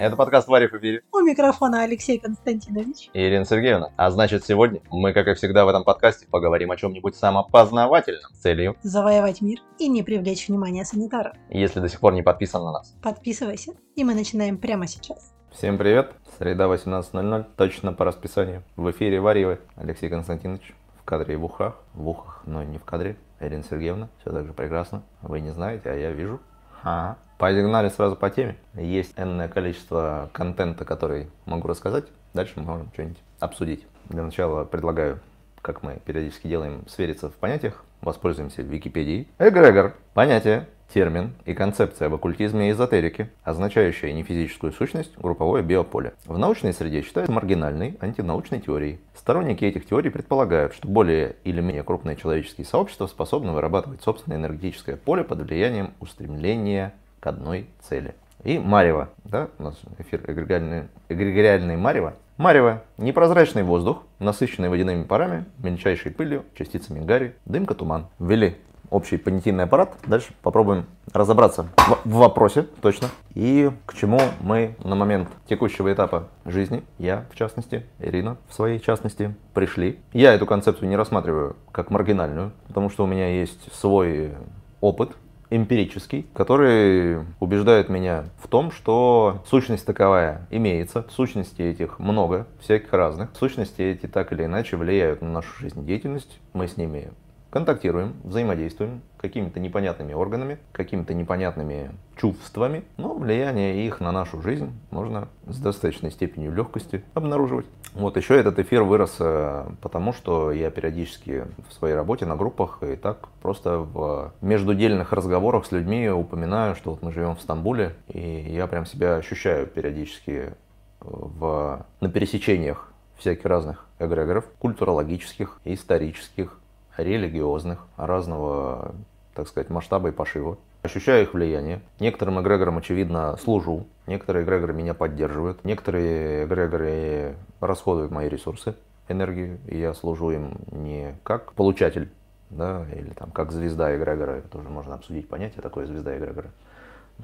[0.00, 1.02] Это подкаст «Варив и Бири».
[1.12, 3.10] У микрофона Алексей Константинович.
[3.12, 3.92] И Ирина Сергеевна.
[3.98, 8.38] А значит, сегодня мы, как и всегда в этом подкасте, поговорим о чем-нибудь самопознавательном с
[8.38, 8.76] целью.
[8.82, 11.34] Завоевать мир и не привлечь внимание санитаров.
[11.50, 12.96] Если до сих пор не подписан на нас.
[13.02, 15.34] Подписывайся, и мы начинаем прямо сейчас.
[15.52, 16.14] Всем привет.
[16.38, 18.62] Среда 18.00, точно по расписанию.
[18.76, 19.60] В эфире Варивы.
[19.76, 21.76] Алексей Константинович в кадре и в ухах.
[21.92, 23.18] В ухах, но не в кадре.
[23.38, 25.02] Ирина Сергеевна, все так же прекрасно.
[25.20, 26.40] Вы не знаете, а я вижу.
[26.82, 27.18] Ага.
[27.40, 28.54] Погнали сразу по теме.
[28.74, 32.04] Есть энное количество контента, который могу рассказать.
[32.34, 33.86] Дальше мы можем что-нибудь обсудить.
[34.10, 35.20] Для начала предлагаю,
[35.62, 37.82] как мы периодически делаем, свериться в понятиях.
[38.02, 39.26] Воспользуемся Википедией.
[39.38, 39.94] Эгрегор.
[40.12, 46.12] Понятие, термин и концепция об оккультизме и эзотерике, означающая не физическую сущность, групповое биополе.
[46.26, 49.00] В научной среде считают маргинальной антинаучной теорией.
[49.14, 54.96] Сторонники этих теорий предполагают, что более или менее крупные человеческие сообщества способны вырабатывать собственное энергетическое
[54.96, 58.14] поле под влиянием устремления к одной цели.
[58.42, 62.14] И Марева, да, у нас эфир эгрегориальный, эгрегориальный Марева.
[62.38, 68.06] Марево– непрозрачный воздух, насыщенный водяными парами, мельчайшей пылью, частицами гари, дымка, туман.
[68.18, 68.56] Ввели
[68.88, 69.94] общий понятийный аппарат.
[70.06, 73.08] Дальше попробуем разобраться в, в вопросе точно.
[73.34, 78.80] И к чему мы на момент текущего этапа жизни, я в частности, Ирина в своей
[78.80, 79.98] частности, пришли.
[80.12, 84.32] Я эту концепцию не рассматриваю как маргинальную, потому что у меня есть свой
[84.80, 85.12] опыт
[85.50, 93.30] эмпирический, который убеждает меня в том, что сущность таковая имеется, сущности этих много, всяких разных.
[93.38, 97.10] Сущности эти так или иначе влияют на нашу жизнедеятельность, мы с ними
[97.50, 105.28] контактируем, взаимодействуем какими-то непонятными органами, какими-то непонятными чувствами, но влияние их на нашу жизнь можно
[105.46, 107.66] с достаточной степенью легкости обнаруживать.
[107.94, 112.82] Вот еще этот эфир вырос э, потому, что я периодически в своей работе на группах
[112.82, 117.96] и так просто в междудельных разговорах с людьми упоминаю, что вот мы живем в Стамбуле,
[118.08, 120.54] и я прям себя ощущаю периодически
[121.00, 126.59] в, на пересечениях всяких разных эгрегоров, культурологических, исторических,
[126.96, 128.94] религиозных, разного,
[129.34, 130.58] так сказать, масштаба и пошива.
[130.82, 131.80] Ощущаю их влияние.
[131.98, 133.86] Некоторым эгрегорам, очевидно, служу.
[134.06, 135.64] Некоторые эгрегоры меня поддерживают.
[135.64, 138.74] Некоторые эгрегоры расходуют мои ресурсы,
[139.08, 139.58] энергию.
[139.66, 142.10] И я служу им не как получатель,
[142.48, 144.40] да, или там как звезда эгрегора.
[144.50, 146.50] Тоже можно обсудить понятие такое звезда эгрегора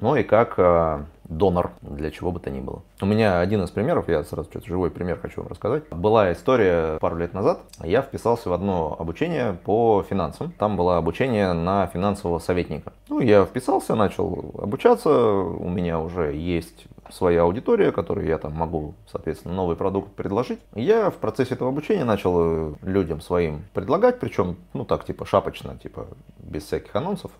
[0.01, 2.81] но и как э, донор для чего бы то ни было.
[3.01, 5.87] У меня один из примеров, я сразу что-то живой пример хочу вам рассказать.
[5.89, 10.53] Была история пару лет назад, я вписался в одно обучение по финансам.
[10.57, 12.93] Там было обучение на финансового советника.
[13.09, 18.93] Ну, я вписался, начал обучаться, у меня уже есть своя аудитория, которой я там могу,
[19.09, 20.59] соответственно, новый продукт предложить.
[20.75, 25.77] Я в процессе этого обучения начал э, людям своим предлагать, причем, ну так, типа шапочно,
[25.77, 26.07] типа
[26.39, 27.31] без всяких анонсов.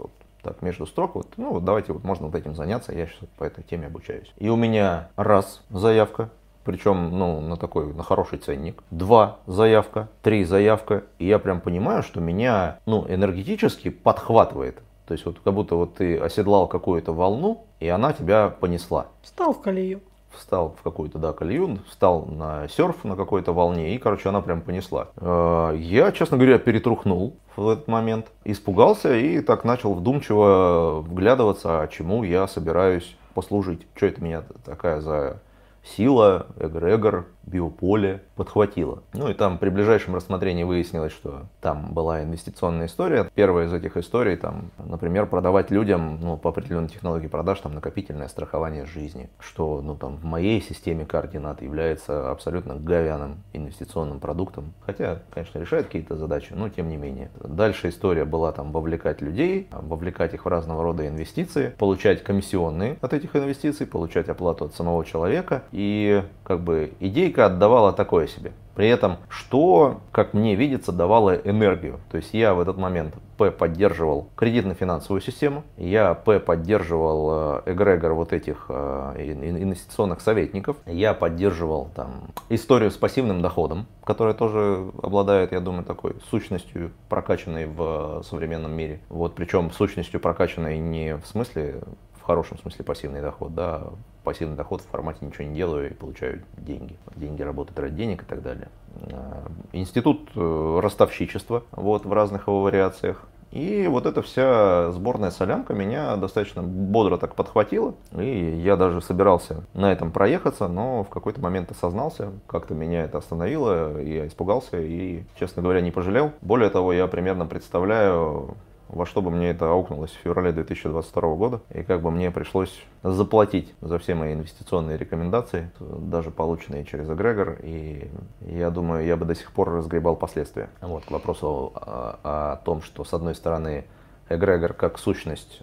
[0.43, 3.43] Так, между строк, вот, ну вот давайте вот можно вот этим заняться, я сейчас по
[3.43, 4.31] этой теме обучаюсь.
[4.37, 6.29] И у меня раз заявка,
[6.63, 8.83] причем, ну, на такой, на хороший ценник.
[8.91, 14.79] Два заявка, три заявка, и я прям понимаю, что меня, ну, энергетически подхватывает.
[15.07, 19.07] То есть вот как будто вот ты оседлал какую-то волну, и она тебя понесла.
[19.21, 20.01] Встал в колею
[20.37, 24.61] встал в какую-то, да, колею, встал на серф на какой-то волне, и, короче, она прям
[24.61, 25.09] понесла.
[25.17, 31.87] Э, я, честно говоря, перетрухнул в этот момент, испугался и так начал вдумчиво вглядываться, а
[31.87, 33.85] чему я собираюсь послужить.
[33.95, 35.41] Что это меня такая за
[35.83, 39.03] сила, эгрегор, биополе подхватило.
[39.13, 43.29] Ну и там при ближайшем рассмотрении выяснилось, что там была инвестиционная история.
[43.33, 48.27] Первая из этих историй, там, например, продавать людям ну, по определенной технологии продаж там, накопительное
[48.27, 54.73] страхование жизни, что ну, там, в моей системе координат является абсолютно говяным инвестиционным продуктом.
[54.85, 57.29] Хотя, конечно, решает какие-то задачи, но тем не менее.
[57.39, 63.13] Дальше история была там вовлекать людей, вовлекать их в разного рода инвестиции, получать комиссионные от
[63.13, 65.63] этих инвестиций, получать оплату от самого человека.
[65.71, 68.51] И как бы идейка физика отдавала такое себе.
[68.75, 71.99] При этом, что, как мне видится, давало энергию.
[72.11, 78.13] То есть я в этот момент П поддерживал кредитно-финансовую систему, я П поддерживал э, эгрегор
[78.13, 79.33] вот этих э,
[79.63, 86.15] инвестиционных советников, я поддерживал там историю с пассивным доходом, которая тоже обладает, я думаю, такой
[86.29, 88.99] сущностью, прокачанной в современном мире.
[89.09, 91.81] Вот, причем сущностью прокачанной не в смысле
[92.27, 93.83] хорошем смысле пассивный доход, да,
[94.27, 96.97] пассивный доход в формате ничего не делаю и получаю деньги.
[97.15, 98.67] Деньги работают ради денег и так далее.
[99.13, 103.25] А, институт э, ростовщичества, вот, в разных его вариациях.
[103.51, 107.95] И вот эта вся сборная солянка меня достаточно бодро так подхватила.
[108.17, 113.19] И я даже собирался на этом проехаться, но в какой-то момент осознался, как-то меня это
[113.19, 116.33] остановило, я испугался и, честно говоря, не пожалел.
[116.41, 118.57] Более того, я примерно представляю,
[118.89, 122.83] во что бы мне это аукнулось в феврале 2022 года, и как бы мне пришлось
[123.03, 128.09] заплатить за все мои инвестиционные рекомендации, даже полученные через эгрегор, и
[128.41, 130.69] я думаю, я бы до сих пор разгребал последствия.
[130.81, 133.85] Вот, к вопросу о, о том, что с одной стороны
[134.29, 135.61] эгрегор как сущность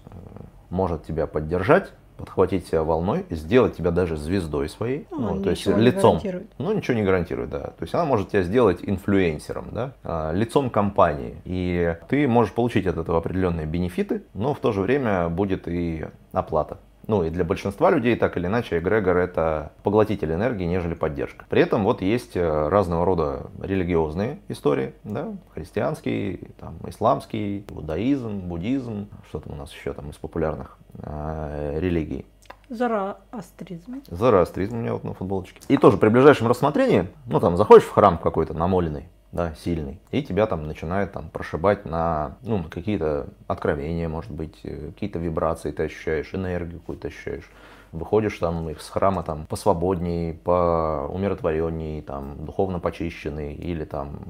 [0.71, 5.67] может тебя поддержать, подхватить себя волной, сделать тебя даже звездой своей, Ну, ну, то есть
[5.67, 6.21] лицом.
[6.59, 7.61] Ну, ничего не гарантирует, да.
[7.61, 11.37] То есть она может тебя сделать инфлюенсером, да, а, лицом компании.
[11.45, 16.07] И ты можешь получить от этого определенные бенефиты, но в то же время будет и
[16.33, 16.79] оплата.
[17.07, 21.45] Ну и для большинства людей, так или иначе, эгрегор это поглотитель энергии, нежели поддержка.
[21.49, 29.09] При этом вот есть э, разного рода религиозные истории, да, христианский, там, исламский, иудаизм, буддизм,
[29.29, 32.27] что там у нас еще там из популярных э, религий.
[32.71, 34.03] Зороастризм.
[34.09, 35.61] Зороастризм у меня вот на футболочке.
[35.69, 40.23] И тоже при ближайшем рассмотрении, ну там заходишь в храм какой-то намоленный, да, сильный, и
[40.23, 45.73] тебя там начинает там прошибать на, ну, на какие-то откровения, может быть, э, какие-то вибрации
[45.73, 47.51] ты ощущаешь, энергию какую-то ощущаешь.
[47.91, 54.21] Выходишь там из храма там посвободней, по умиротворенней, там духовно почищенный, или там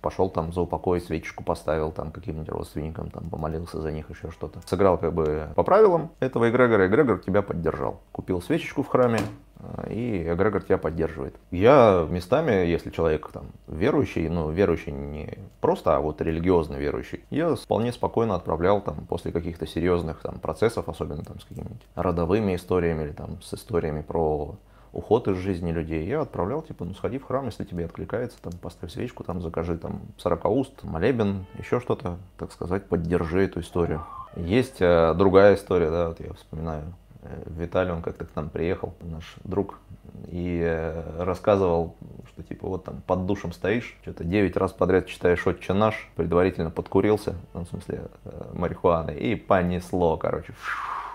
[0.00, 4.60] пошел там за упокой, свечечку поставил там каким-нибудь родственникам, там помолился за них, еще что-то.
[4.66, 8.00] Сыграл как бы по правилам этого эгрегора, эгрегор тебя поддержал.
[8.12, 9.18] Купил свечечку в храме,
[9.88, 11.34] и эгрегор тебя поддерживает.
[11.50, 17.54] Я местами, если человек там верующий, ну верующий не просто, а вот религиозно верующий, я
[17.54, 23.04] вполне спокойно отправлял там после каких-то серьезных там процессов, особенно там с какими-нибудь родовыми историями
[23.04, 24.56] или там с историями про
[24.96, 28.54] уход из жизни людей, я отправлял, типа, ну сходи в храм, если тебе откликается, там,
[28.54, 34.04] поставь свечку, там, закажи, там, 40 уст, молебен, еще что-то, так сказать, поддержи эту историю.
[34.36, 36.94] Есть э, другая история, да, вот я вспоминаю,
[37.46, 39.78] Виталий, он как-то к нам приехал, наш друг,
[40.28, 41.96] и э, рассказывал,
[42.32, 46.70] что типа вот там под душем стоишь, что-то 9 раз подряд читаешь «Отче наш», предварительно
[46.70, 50.54] подкурился, ну, в смысле э, марихуаны, и понесло, короче,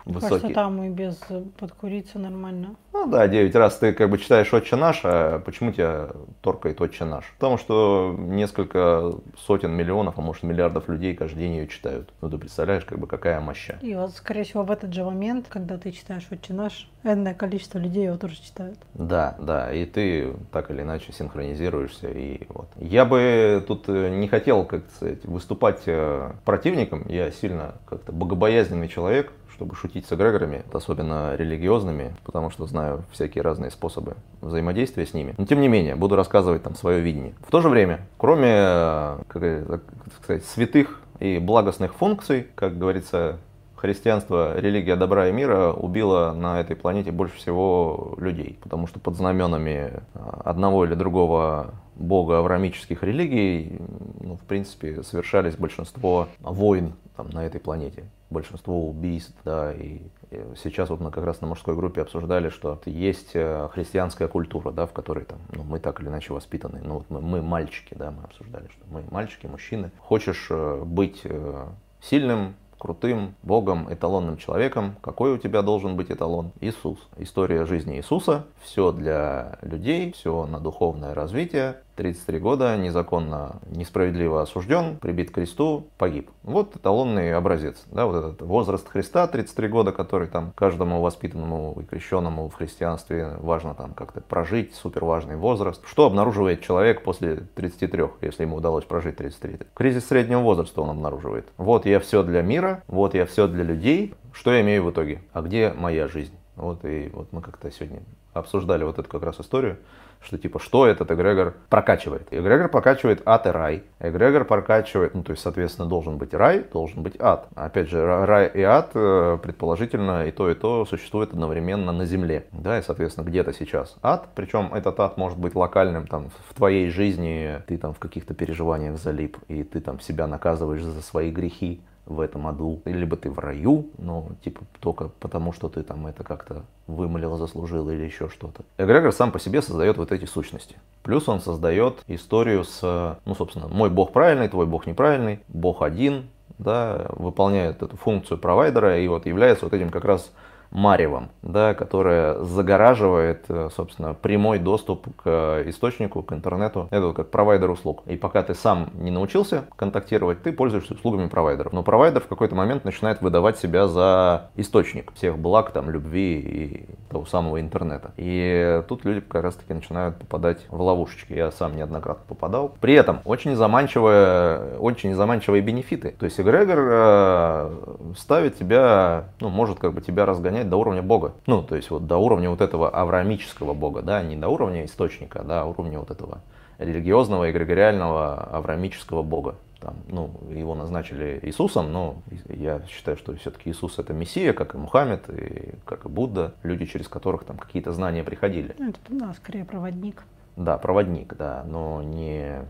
[0.03, 0.53] Кажется, высокий.
[0.53, 2.75] там и без э, подкуриться нормально.
[3.01, 6.09] Ну да, 9 раз ты как бы читаешь «Отче наш», а почему тебя
[6.41, 7.25] торкает «Отче наш»?
[7.39, 12.13] Потому что несколько сотен миллионов, а может миллиардов людей каждый день ее читают.
[12.21, 13.79] Ну ты представляешь, как бы какая моща.
[13.81, 17.79] И вот, скорее всего, в этот же момент, когда ты читаешь «Отче наш», энное количество
[17.79, 18.77] людей его тоже читают.
[18.93, 22.07] Да, да, и ты так или иначе синхронизируешься.
[22.07, 22.67] И вот.
[22.75, 27.07] Я бы тут э, не хотел, как сказать, выступать э, противником.
[27.07, 33.43] Я сильно как-то богобоязненный человек, чтобы шутить с эгрегорами, особенно религиозными, потому что знаю всякие
[33.43, 35.35] разные способы взаимодействия с ними.
[35.37, 37.35] Но тем не менее, буду рассказывать там свое видение.
[37.45, 39.81] В то же время, кроме, э, как так
[40.23, 43.37] сказать, святых и благостных функций, как говорится,
[43.75, 49.15] христианство, религия добра и мира убила на этой планете больше всего людей, потому что под
[49.15, 53.77] знаменами а, одного или другого бога аврамических религий,
[54.21, 60.01] ну, в принципе, совершались большинство войн там, на этой планете, большинство убийств, да, и
[60.31, 64.71] и сейчас вот мы как раз на мужской группе обсуждали, что есть э, христианская культура,
[64.71, 66.79] да, в которой там, ну, мы так или иначе воспитаны.
[66.81, 69.91] Ну, вот мы, мы мальчики, да, мы обсуждали, что мы мальчики, мужчины.
[69.99, 71.67] Хочешь э, быть э,
[72.01, 74.95] сильным, крутым Богом, эталонным человеком.
[75.01, 76.53] Какой у тебя должен быть эталон?
[76.61, 76.97] Иисус.
[77.17, 78.45] История жизни Иисуса.
[78.61, 81.75] Все для людей, все на духовное развитие.
[81.95, 86.29] 33 года, незаконно, несправедливо осужден, прибит к кресту, погиб.
[86.43, 87.83] Вот эталонный образец.
[87.91, 93.35] Да, вот этот возраст Христа, 33 года, который там каждому воспитанному и крещенному в христианстве
[93.39, 95.81] важно там как-то прожить, супер важный возраст.
[95.85, 99.59] Что обнаруживает человек после 33, если ему удалось прожить 33?
[99.73, 101.47] Кризис среднего возраста он обнаруживает.
[101.57, 105.21] Вот я все для мира, вот я все для людей, что я имею в итоге?
[105.33, 106.33] А где моя жизнь?
[106.55, 108.01] Вот и вот мы как-то сегодня
[108.33, 109.77] обсуждали вот эту как раз историю,
[110.23, 112.27] что типа, что этот эгрегор прокачивает.
[112.31, 113.83] Эгрегор прокачивает ад и рай.
[113.99, 117.47] Эгрегор прокачивает, ну то есть, соответственно, должен быть рай, должен быть ад.
[117.55, 122.45] Опять же, рай и ад, э, предположительно, и то, и то существует одновременно на Земле.
[122.51, 126.89] Да, и, соответственно, где-то сейчас ад, причем этот ад может быть локальным, там, в твоей
[126.89, 131.81] жизни ты там в каких-то переживаниях залип, и ты там себя наказываешь за свои грехи
[132.05, 136.23] в этом аду, либо ты в раю, но типа только потому, что ты там это
[136.23, 138.63] как-то вымолил, заслужил или еще что-то.
[138.77, 140.77] Эгрегор сам по себе создает вот эти сущности.
[141.03, 146.27] Плюс он создает историю с, ну, собственно, мой бог правильный, твой бог неправильный, бог один,
[146.57, 150.31] да, выполняет эту функцию провайдера и вот является вот этим как раз
[150.71, 156.87] маревом, да, которое загораживает, э, собственно, прямой доступ к источнику, к интернету.
[156.91, 158.03] Это вот как провайдер услуг.
[158.05, 161.73] И пока ты сам не научился контактировать, ты пользуешься услугами провайдеров.
[161.73, 166.85] Но провайдер в какой-то момент начинает выдавать себя за источник всех благ, там, любви и
[167.09, 168.11] того самого интернета.
[168.17, 171.33] И тут люди как раз таки начинают попадать в ловушечки.
[171.33, 172.75] Я сам неоднократно попадал.
[172.79, 176.15] При этом очень заманчивые, очень заманчивые бенефиты.
[176.17, 177.71] То есть эгрегор э,
[178.17, 181.33] ставит тебя, ну, может как бы тебя разгонять до уровня бога.
[181.47, 185.43] Ну, то есть вот до уровня вот этого авраамического бога, да, не до уровня источника,
[185.43, 186.41] да, а уровня вот этого
[186.77, 193.97] религиозного, эгрегориального, авраамического бога там, ну, его назначили Иисусом, но я считаю, что все-таки Иисус
[193.99, 198.23] это Мессия, как и Мухаммед, и как и Будда, люди, через которых там какие-то знания
[198.23, 198.75] приходили.
[198.77, 200.23] Ну, это, да, скорее проводник.
[200.55, 202.63] Да, проводник, да, но не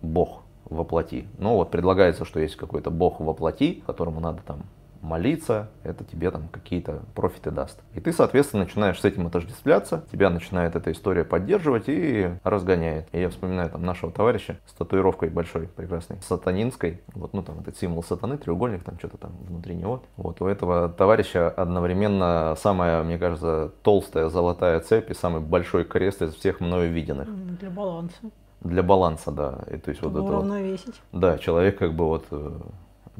[0.00, 1.26] Бог воплоти.
[1.38, 4.62] Но вот предлагается, что есть какой-то Бог воплоти, которому надо там
[5.04, 7.80] молиться, это тебе там какие-то профиты даст.
[7.94, 13.06] И ты, соответственно, начинаешь с этим отождествляться, тебя начинает эта история поддерживать и разгоняет.
[13.12, 17.76] И я вспоминаю там нашего товарища с татуировкой большой, прекрасной, сатанинской, вот, ну там этот
[17.76, 20.02] символ сатаны, треугольник, там что-то там внутри него.
[20.16, 26.22] Вот у этого товарища одновременно самая, мне кажется, толстая золотая цепь и самый большой крест
[26.22, 27.28] из всех мною виденных.
[27.58, 28.30] Для баланса.
[28.60, 29.58] Для баланса, да.
[29.70, 30.38] И, то есть Чтобы вот это.
[30.40, 32.50] Вот, да, человек как бы вот э,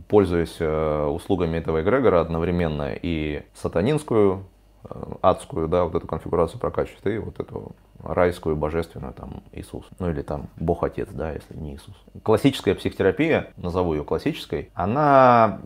[0.08, 4.44] пользуясь э, услугами этого эгрегора одновременно и сатанинскую,
[4.84, 7.72] э, адскую, да, вот эту конфигурацию прокачивает, и вот эту
[8.02, 9.86] райскую, божественную, там, Иисус.
[9.98, 11.94] Ну или там Бог Отец, да, если не Иисус.
[12.22, 15.60] Классическая психотерапия, назову ее классической, она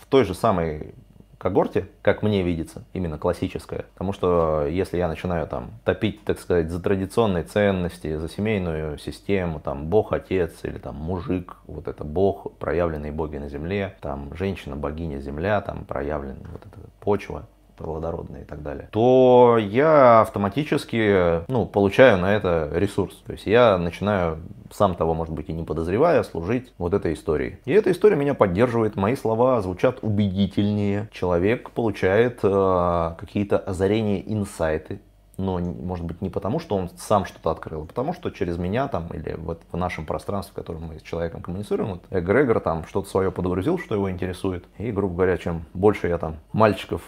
[0.00, 0.94] в той же самой
[1.38, 3.86] когорте, как мне видится, именно классическая.
[3.94, 9.60] Потому что если я начинаю там топить, так сказать, за традиционные ценности, за семейную систему,
[9.60, 14.76] там Бог Отец или там мужик, вот это Бог, проявленные боги на земле, там женщина,
[14.76, 17.46] богиня земля, там проявленная вот эта почва,
[17.78, 23.14] плодородные и так далее, то я автоматически ну, получаю на это ресурс.
[23.26, 24.38] То есть я начинаю,
[24.72, 27.58] сам того, может быть, и не подозревая, служить вот этой истории.
[27.64, 31.08] И эта история меня поддерживает, мои слова звучат убедительнее.
[31.12, 35.00] Человек получает э, какие-то озарения, инсайты,
[35.38, 38.88] но, может быть, не потому, что он сам что-то открыл, а потому что через меня
[38.88, 42.84] там или вот в нашем пространстве, в котором мы с человеком коммуницируем, вот эгрегор там
[42.86, 44.64] что-то свое подгрузил, что его интересует.
[44.78, 47.02] И, грубо говоря, чем больше я там мальчиков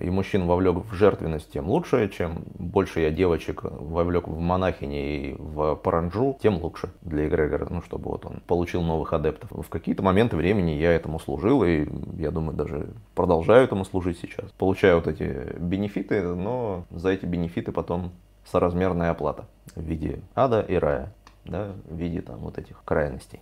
[0.00, 2.08] и мужчин вовлек в жертвенность, тем лучше.
[2.08, 7.82] Чем больше я девочек вовлек в монахини и в паранджу, тем лучше для эгрегора, ну,
[7.82, 9.50] чтобы вот он получил новых адептов.
[9.50, 11.86] В какие-то моменты времени я этому служил, и
[12.18, 14.50] я думаю, даже продолжаю этому служить сейчас.
[14.52, 18.12] Получаю вот эти бенефиты, но за эти бенефиты потом
[18.44, 21.12] соразмерная оплата в виде ада и рая,
[21.44, 23.40] да, в виде там вот этих крайностей.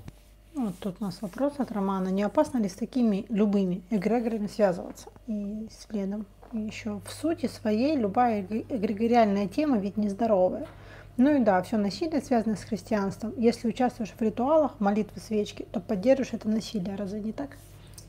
[0.54, 2.08] Вот тут у нас вопрос от Романа.
[2.08, 5.08] Не опасно ли с такими любыми эгрегорами связываться?
[5.26, 10.68] И следом еще в сути своей любая эгрегориальная тема ведь нездоровая.
[11.16, 13.34] Ну и да, все насилие связано с христианством.
[13.36, 17.50] Если участвуешь в ритуалах, молитвы, свечки, то поддерживаешь это насилие, разве не так?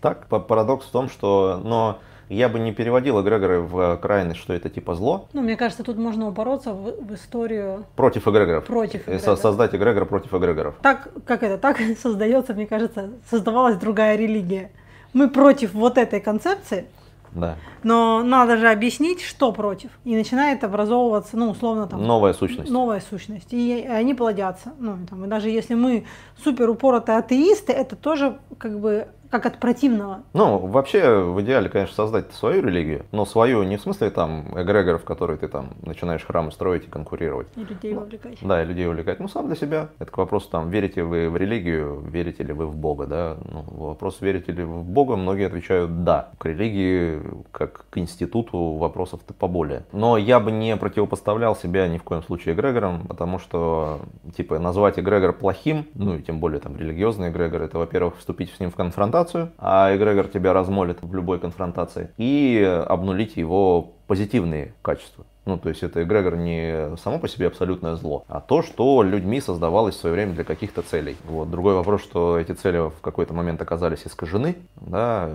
[0.01, 1.99] Так, парадокс в том, что, но
[2.29, 5.27] я бы не переводил эгрегоры в крайность, что это типа зло.
[5.33, 7.85] Ну, мне кажется, тут можно упороться в, в историю...
[7.95, 8.65] Против эгрегоров.
[8.65, 9.39] Против э, эгрегоров.
[9.39, 10.75] Создать эгрегор против эгрегоров.
[10.81, 14.71] Так, как это, так создается, мне кажется, создавалась другая религия.
[15.13, 16.87] Мы против вот этой концепции,
[17.35, 17.57] да.
[17.83, 19.91] Но надо же объяснить, что против.
[20.05, 22.01] И начинает образовываться, ну, условно, там...
[22.01, 22.71] Новая сущность.
[22.71, 23.53] Новая сущность.
[23.53, 24.73] И они плодятся.
[24.79, 26.05] Ну, там, и даже если мы
[26.43, 30.23] супер упоротые атеисты, это тоже как бы как от противного.
[30.33, 35.01] Ну, вообще, в идеале, конечно, создать свою религию, но свою не в смысле там эгрегоров,
[35.01, 37.47] в которые ты там начинаешь храмы строить и конкурировать.
[37.55, 38.37] И людей вовлекать.
[38.41, 39.19] Да, и людей увлекать.
[39.19, 39.89] Ну, сам для себя.
[39.99, 43.37] Это к вопросу, там, верите вы в религию, верите ли вы в Бога, да?
[43.51, 46.29] Ну, вопрос, верите ли вы в Бога, многие отвечают «да».
[46.37, 49.83] К религии, как к институту, вопросов-то поболее.
[49.91, 53.99] Но я бы не противопоставлял себя ни в коем случае эгрегорам, потому что,
[54.37, 58.59] типа, назвать эгрегор плохим, ну, и тем более там религиозный эгрегор, это, во-первых, вступить с
[58.59, 64.73] ним в конфронтацию, конфронтацию, а эгрегор тебя размолит в любой конфронтации, и обнулить его позитивные
[64.81, 65.25] качества.
[65.45, 69.39] Ну, то есть это эгрегор не само по себе абсолютное зло, а то, что людьми
[69.39, 71.17] создавалось в свое время для каких-то целей.
[71.25, 71.51] Вот.
[71.51, 75.29] Другой вопрос, что эти цели в какой-то момент оказались искажены да,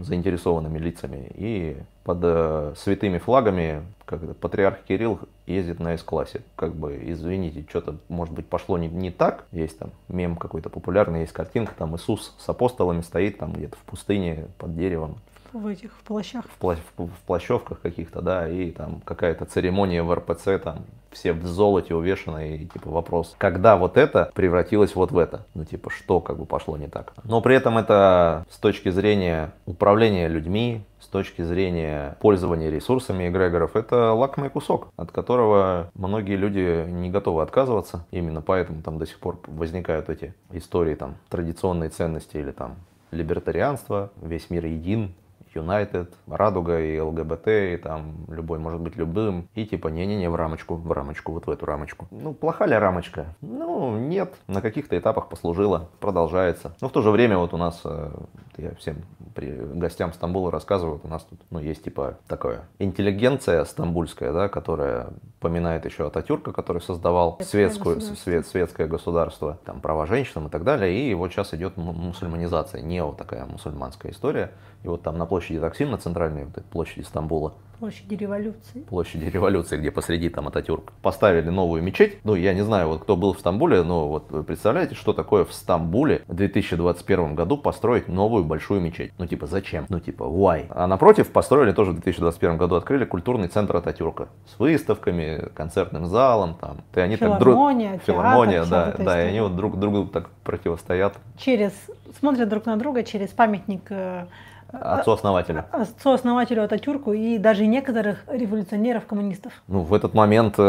[0.00, 6.42] заинтересованными лицами, и под э, святыми флагами, как патриарх Кирилл ездит на С-классе.
[6.56, 9.44] Как бы, извините, что-то, может быть, пошло не, не так.
[9.52, 13.80] Есть там мем какой-то популярный, есть картинка, там Иисус с апостолами стоит там где-то в
[13.80, 15.16] пустыне под деревом,
[15.52, 16.44] в этих в плащах.
[16.46, 21.32] В, пла в, в плащевках каких-то, да, и там какая-то церемония в РПЦ, там все
[21.32, 25.46] в золоте увешаны, и типа вопрос, когда вот это превратилось вот в это?
[25.54, 27.12] Ну типа, что как бы пошло не так?
[27.24, 33.76] Но при этом это с точки зрения управления людьми, с точки зрения пользования ресурсами эгрегоров,
[33.76, 38.06] это лакомый кусок, от которого многие люди не готовы отказываться.
[38.10, 42.76] Именно поэтому там до сих пор возникают эти истории там традиционные ценности или там
[43.10, 45.14] либертарианство, весь мир един,
[45.54, 49.48] United, Радуга и ЛГБТ, и там любой может быть любым.
[49.54, 52.06] И типа, не-не-не, в рамочку, в рамочку, вот в эту рамочку.
[52.10, 53.34] Ну, плоха ли рамочка?
[53.40, 56.74] Ну, нет, на каких-то этапах послужила, продолжается.
[56.80, 58.10] Но в то же время вот у нас, э,
[58.56, 58.96] я всем
[59.34, 65.08] при гостям Стамбула рассказываю, у нас тут, ну, есть типа такое интеллигенция стамбульская, да, которая
[65.40, 70.96] поминает еще Ататюрка, который создавал светскую, свет, светское государство, там, права женщин и так далее.
[70.96, 74.52] И вот сейчас идет мусульманизация, нео такая мусульманская история.
[74.84, 78.82] И вот там на площади Таксим, на центральной вот площади Стамбула, Площади революции.
[78.88, 80.92] Площади революции, где посреди там Ататюрк.
[81.02, 82.16] Поставили новую мечеть.
[82.22, 85.44] Ну, я не знаю, вот кто был в Стамбуле, но вот вы представляете, что такое
[85.44, 89.12] в Стамбуле в 2021 году построить новую большую мечеть?
[89.18, 89.86] Ну, типа, зачем?
[89.88, 90.66] Ну, типа, why?
[90.70, 94.28] А напротив построили тоже в 2021 году, открыли культурный центр Ататюрка.
[94.46, 96.82] С выставками, концертным залом, там.
[96.94, 98.16] И они филармония, так друг...
[98.16, 101.14] Филармония, да, да, и они вот друг другу так противостоят.
[101.36, 101.72] Через,
[102.20, 104.26] смотрят друг на друга через памятник э,
[104.72, 105.64] Отцу-основателю.
[105.70, 109.52] Отцу-основателю Ататюрку и даже некоторых революционеров-коммунистов.
[109.68, 110.62] Ну, в этот момент э,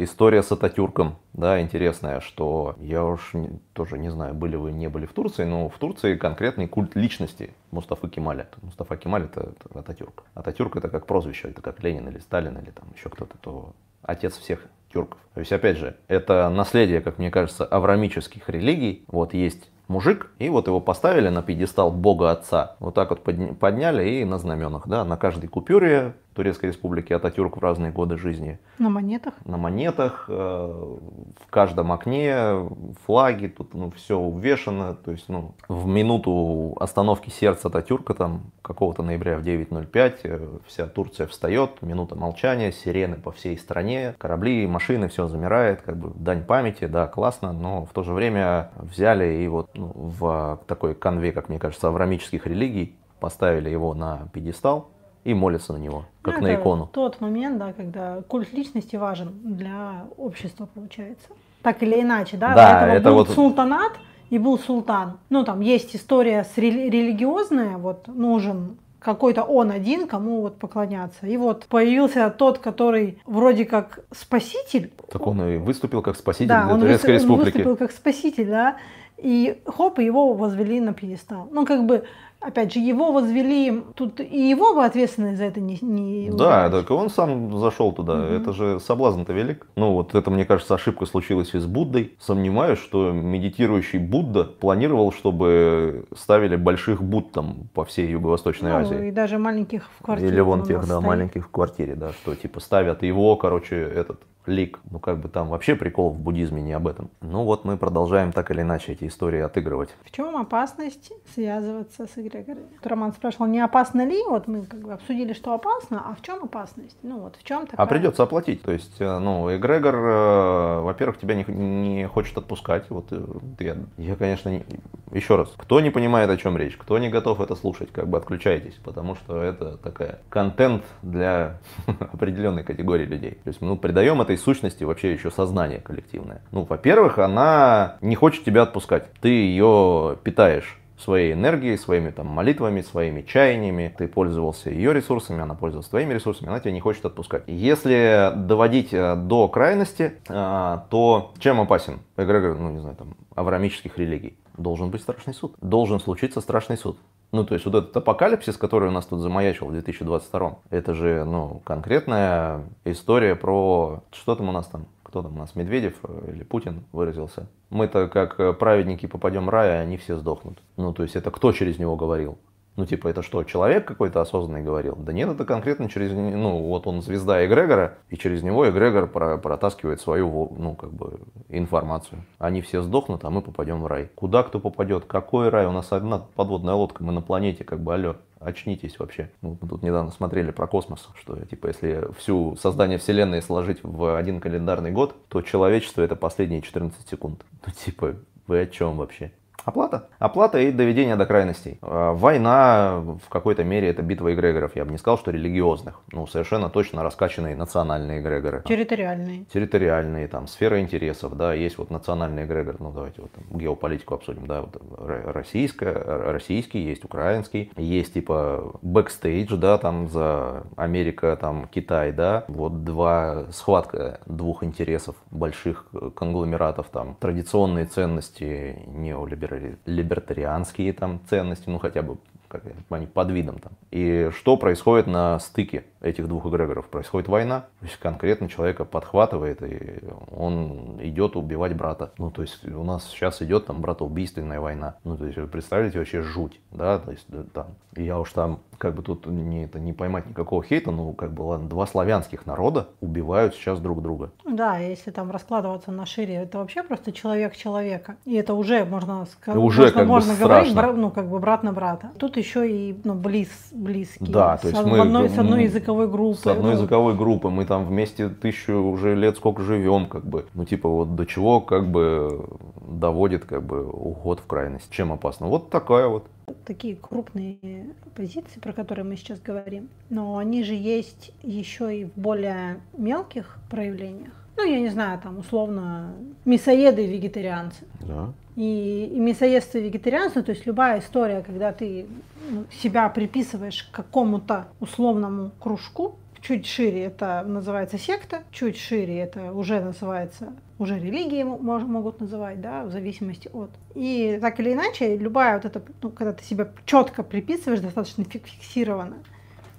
[0.00, 4.88] история с Ататюрком, да, интересная, что я уж не, тоже не знаю, были вы, не
[4.88, 8.48] были в Турции, но в Турции конкретный культ личности Мустафы Кемаля.
[8.62, 10.24] Мустафа Кемаль это, это Ататюрк.
[10.34, 13.72] Ататюрк это как прозвище, это как Ленин или Сталин или там еще кто-то, то
[14.02, 14.60] отец всех
[14.92, 15.18] тюрков.
[15.34, 19.04] То есть, опять же, это наследие, как мне кажется, аврамических религий.
[19.08, 22.76] Вот есть мужик, и вот его поставили на пьедестал Бога Отца.
[22.80, 27.60] Вот так вот подняли и на знаменах, да, на каждой купюре Турецкой Республики Ататюрк в
[27.60, 28.58] разные годы жизни.
[28.78, 29.34] На монетах?
[29.44, 32.68] На монетах, э, в каждом окне
[33.06, 34.94] флаги, тут ну, все увешано.
[34.94, 40.86] То есть ну, в минуту остановки сердца Ататюрка, там какого-то ноября в 9.05, э, вся
[40.86, 46.44] Турция встает, минута молчания, сирены по всей стране, корабли, машины, все замирает, как бы дань
[46.44, 51.32] памяти, да, классно, но в то же время взяли и вот ну, в такой конве,
[51.32, 54.90] как мне кажется, аврамических религий, поставили его на пьедестал,
[55.24, 56.88] и молятся на него, как ну, на икону.
[56.92, 61.28] Тот момент, да, когда культ личности важен для общества, получается.
[61.62, 62.54] Так или иначе, да?
[62.54, 63.30] Да, это был вот...
[63.30, 63.92] султанат
[64.30, 65.18] и был султан.
[65.30, 71.26] Ну, там есть история с рели- религиозная, вот нужен какой-то он один, кому вот поклоняться.
[71.26, 74.92] И вот появился тот, который вроде как спаситель.
[75.10, 77.56] Так он и выступил как спаситель да, для он Турецкой выступил, Республики.
[77.56, 78.76] Он выступил как спаситель, да.
[79.18, 81.48] И хоп, его возвели на пьедестал.
[81.52, 82.04] Ну, как бы
[82.44, 86.90] опять же, его возвели, тут и его бы ответственность за это не, не Да, так
[86.90, 88.22] он сам зашел туда, угу.
[88.22, 89.66] это же соблазн-то велик.
[89.76, 92.14] Ну вот это, мне кажется, ошибка случилась и с Буддой.
[92.20, 99.08] Сомневаюсь, что медитирующий Будда планировал, чтобы ставили больших Будд там по всей Юго-Восточной ну, Азии.
[99.08, 100.30] и даже маленьких в квартире.
[100.30, 101.02] Или вон тех, да, стоит.
[101.02, 104.80] маленьких в квартире, да, что типа ставят его, короче, этот лик.
[104.90, 107.10] Ну, как бы там вообще прикол в буддизме не об этом.
[107.20, 109.90] Ну, вот мы продолжаем так или иначе эти истории отыгрывать.
[110.04, 112.68] В чем опасность связываться с эгрегорами?
[112.82, 114.22] Роман спрашивал, не опасно ли?
[114.28, 116.96] Вот мы как бы обсудили, что опасно, а в чем опасность?
[117.02, 117.84] Ну, вот в чем такая...
[117.84, 118.62] А придется оплатить.
[118.62, 122.90] То есть, э, ну, эгрегор, э, во-первых, тебя не, не хочет отпускать.
[122.90, 123.24] Вот э,
[123.60, 124.64] я, я конечно, не...
[125.12, 128.18] еще раз, кто не понимает, о чем речь, кто не готов это слушать, как бы
[128.18, 131.58] отключайтесь, потому что это такая контент для
[132.12, 133.38] определенной категории людей.
[133.44, 136.42] То есть, ну, придаем этой этой сущности вообще еще сознание коллективное?
[136.50, 139.10] Ну, во-первых, она не хочет тебя отпускать.
[139.20, 143.94] Ты ее питаешь своей энергией, своими там молитвами, своими чаяниями.
[143.96, 147.42] Ты пользовался ее ресурсами, она пользовалась твоими ресурсами, она тебя не хочет отпускать.
[147.46, 153.98] Если доводить э, до крайности, э, то чем опасен эгрегор, ну не знаю, там, аврамических
[153.98, 154.38] религий?
[154.56, 155.56] Должен быть страшный суд.
[155.60, 156.96] Должен случиться страшный суд.
[157.34, 161.24] Ну, то есть вот этот апокалипсис, который у нас тут замаячил в 2022, это же,
[161.24, 164.04] ну, конкретная история про...
[164.12, 164.86] Что там у нас там?
[165.02, 165.56] Кто там у нас?
[165.56, 167.48] Медведев э, или Путин выразился?
[167.70, 170.58] Мы-то как э, праведники попадем в рай, а они все сдохнут.
[170.76, 172.38] Ну, то есть это кто через него говорил?
[172.76, 174.96] Ну, типа, это что, человек какой-то осознанный говорил?
[174.96, 179.38] Да нет, это конкретно через, ну, вот он звезда эгрегора, и через него эгрегор про
[179.38, 182.24] протаскивает свою, ну, как бы, информацию.
[182.38, 184.10] Они все сдохнут, а мы попадем в рай.
[184.16, 185.04] Куда кто попадет?
[185.04, 185.66] Какой рай?
[185.66, 189.30] У нас одна подводная лодка, мы на планете, как бы, алло очнитесь вообще.
[189.42, 194.16] Ну, мы тут недавно смотрели про космос, что типа если всю создание Вселенной сложить в
[194.16, 197.44] один календарный год, то человечество это последние 14 секунд.
[197.66, 199.32] Ну типа, вы о чем вообще?
[199.64, 200.08] Оплата.
[200.18, 201.78] Оплата и доведение до крайностей.
[201.80, 204.76] А, война в какой-то мере это битва эгрегоров.
[204.76, 206.00] Я бы не сказал, что религиозных.
[206.12, 208.62] Ну, совершенно точно раскачанные национальные эгрегоры.
[208.66, 209.44] Территориальные.
[209.46, 214.46] Территориальные, там, сфера интересов, да, есть вот национальный эгрегор, ну, давайте вот там, геополитику обсудим,
[214.46, 215.92] да, вот российская,
[216.32, 223.46] российский, есть украинский, есть типа бэкстейдж, да, там за Америка, там Китай, да, вот два,
[223.50, 229.43] схватка двух интересов больших конгломератов, там, традиционные ценности неолиберальные
[229.86, 233.72] либертарианские там ценности, ну хотя бы как понимаю, под видом там.
[233.90, 236.86] И что происходит на стыке этих двух эгрегоров?
[236.88, 242.12] Происходит война, то есть конкретно человека подхватывает, и он идет убивать брата.
[242.18, 244.96] Ну, то есть у нас сейчас идет там братоубийственная война.
[245.04, 248.94] Ну, то есть вы представляете вообще жуть, да, то есть там, я уж там как
[248.94, 252.88] бы тут не, это, не поймать никакого хейта, ну, как бы, ладно, два славянских народа
[253.00, 254.30] убивают сейчас друг друга.
[254.44, 258.16] Да, если там раскладываться на шире, это вообще просто человек человека.
[258.24, 260.96] И это уже можно, сказать, уже можно, как можно бы говорить, страшно.
[260.96, 262.10] ну, как бы брат на брата.
[262.18, 264.30] Тут еще и ну, близ, близкие.
[264.30, 265.00] Да, то есть с, мы...
[265.00, 266.38] Одной, с одной языковой группы.
[266.38, 267.48] С одной ну, языковой группы.
[267.48, 270.46] Мы там вместе тысячу уже лет сколько живем, как бы.
[270.54, 272.46] Ну, типа, вот до чего, как бы,
[272.86, 274.90] доводит, как бы, уход в крайность.
[274.90, 275.46] Чем опасно?
[275.46, 276.26] Вот такая вот
[276.64, 282.12] такие крупные позиции, про которые мы сейчас говорим, но они же есть еще и в
[282.16, 284.43] более мелких проявлениях.
[284.56, 286.14] Ну, я не знаю, там, условно,
[286.44, 287.84] мясоеды и вегетарианцы.
[288.00, 288.32] Да.
[288.56, 292.06] И, и мясоедство и вегетарианство, то есть любая история, когда ты
[292.48, 299.52] ну, себя приписываешь к какому-то условному кружку, чуть шире это называется секта, чуть шире это
[299.52, 303.70] уже называется уже религии могут называть, да, в зависимости от.
[303.94, 309.16] И так или иначе, любая вот эта, ну, когда ты себя четко приписываешь, достаточно фиксированно,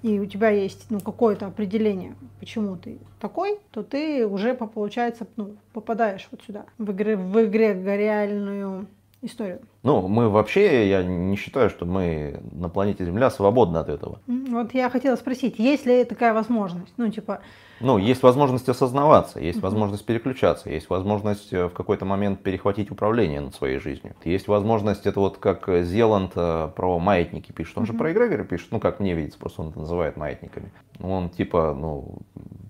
[0.02, 5.56] и у тебя есть ну, какое-то определение, почему ты такой, то ты уже, получается, ну,
[5.72, 8.86] попадаешь вот сюда, в, игре, в игре реальную
[9.22, 9.60] историю.
[9.82, 14.20] Ну, мы вообще, я не считаю, что мы на планете Земля свободны от этого.
[14.26, 16.92] Вот я хотела спросить, есть ли такая возможность?
[16.96, 17.40] Ну, типа...
[17.80, 23.40] Ну, есть возможность осознаваться, есть возможность переключаться, есть возможность э, в какой-то момент перехватить управление
[23.40, 24.14] над своей жизнью.
[24.24, 28.68] Есть возможность, это вот как Зеланд э, про маятники пишет, он же про эгрегоры пишет,
[28.70, 30.72] ну, как мне видится, просто он это называет маятниками.
[31.00, 32.18] Он типа, ну,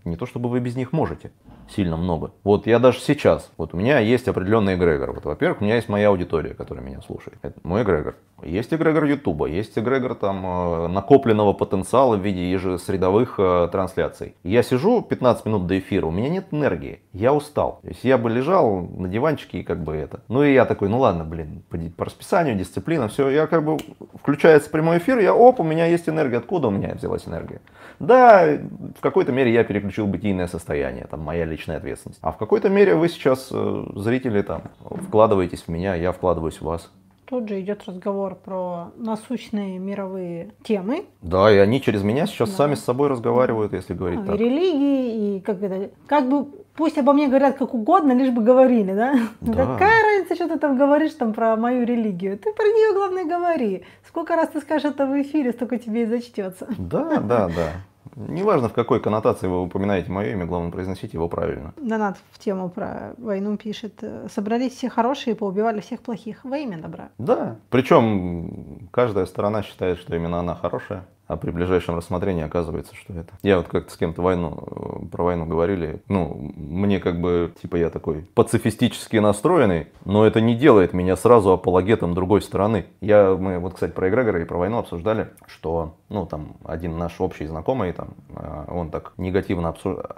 [0.05, 1.31] не то чтобы вы без них можете,
[1.75, 2.33] сильно много.
[2.45, 5.13] Вот я даже сейчас, вот у меня есть определенный эгрегор.
[5.13, 7.39] Вот, во-первых, у меня есть моя аудитория, которая меня слушает.
[7.43, 8.17] Это мой эгрегор.
[8.43, 14.35] Есть эгрегор Ютуба, есть эгрегор там э, накопленного потенциала в виде ежесредовых э, трансляций.
[14.43, 17.81] Я сижу 15 минут до эфира, у меня нет энергии, я устал.
[17.83, 20.21] То есть я бы лежал на диванчике и как бы это.
[20.29, 21.63] Ну и я такой, ну ладно, блин,
[21.97, 23.31] по, расписанию, дисциплина, все.
[23.31, 23.79] Я как бы,
[24.21, 26.37] включается прямой эфир, я, оп, у меня есть энергия.
[26.37, 27.63] Откуда у меня взялась энергия?
[28.01, 28.59] Да,
[28.99, 32.21] в какой-то мере я переключил бытийное состояние, там моя личная ответственность.
[32.23, 36.63] А в какой-то мере вы сейчас, э, зрители, там, вкладываетесь в меня, я вкладываюсь в
[36.63, 36.91] вас.
[37.25, 41.07] Тут же идет разговор про насущные мировые темы.
[41.23, 42.57] Да, и они через меня сейчас да.
[42.57, 44.37] сами с собой разговаривают, если говорить ну, так.
[44.37, 48.43] И религии, и как это, как бы пусть обо мне говорят как угодно, лишь бы
[48.43, 49.15] говорили, да?
[49.41, 49.67] да?
[49.67, 52.39] Какая разница, что ты там говоришь там про мою религию?
[52.39, 53.83] Ты про нее, главное, говори.
[54.07, 56.69] Сколько раз ты скажешь это в эфире, столько тебе и зачтется.
[56.79, 57.73] Да, да, да.
[58.17, 61.75] Неважно, в какой коннотации вы упоминаете мое имя, главное произносить его правильно.
[61.77, 64.03] Донат в тему про войну пишет.
[64.35, 67.11] Собрались все хорошие и поубивали всех плохих во имя добра.
[67.19, 73.13] Да, причем каждая сторона считает, что именно она хорошая а при ближайшем рассмотрении оказывается, что
[73.13, 73.33] это.
[73.43, 77.77] Я вот как-то с кем-то войну, э, про войну говорили, ну, мне как бы, типа,
[77.77, 82.87] я такой пацифистически настроенный, но это не делает меня сразу апологетом другой стороны.
[83.01, 87.21] Я, мы вот, кстати, про эгрегоры и про войну обсуждали, что, ну, там, один наш
[87.21, 89.75] общий знакомый, там, э, он так негативно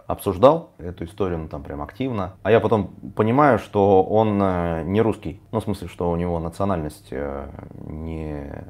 [0.06, 5.00] обсуждал эту историю, ну, там, прям активно, а я потом понимаю, что он э, не
[5.00, 7.12] русский, ну, в смысле, что у него национальность
[7.86, 8.64] не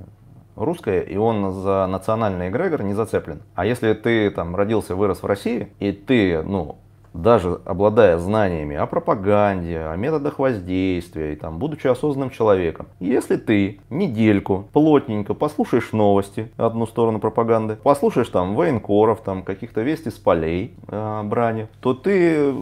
[0.58, 3.42] русское, и он за национальный эгрегор не зацеплен.
[3.54, 6.76] А если ты там родился, вырос в России, и ты, ну,
[7.22, 13.80] даже обладая знаниями о пропаганде, о методах воздействия, и там, будучи осознанным человеком, если ты
[13.90, 20.74] недельку плотненько послушаешь новости, одну сторону пропаганды, послушаешь там военкоров, там каких-то вести с полей
[20.88, 22.54] э, брани, то ты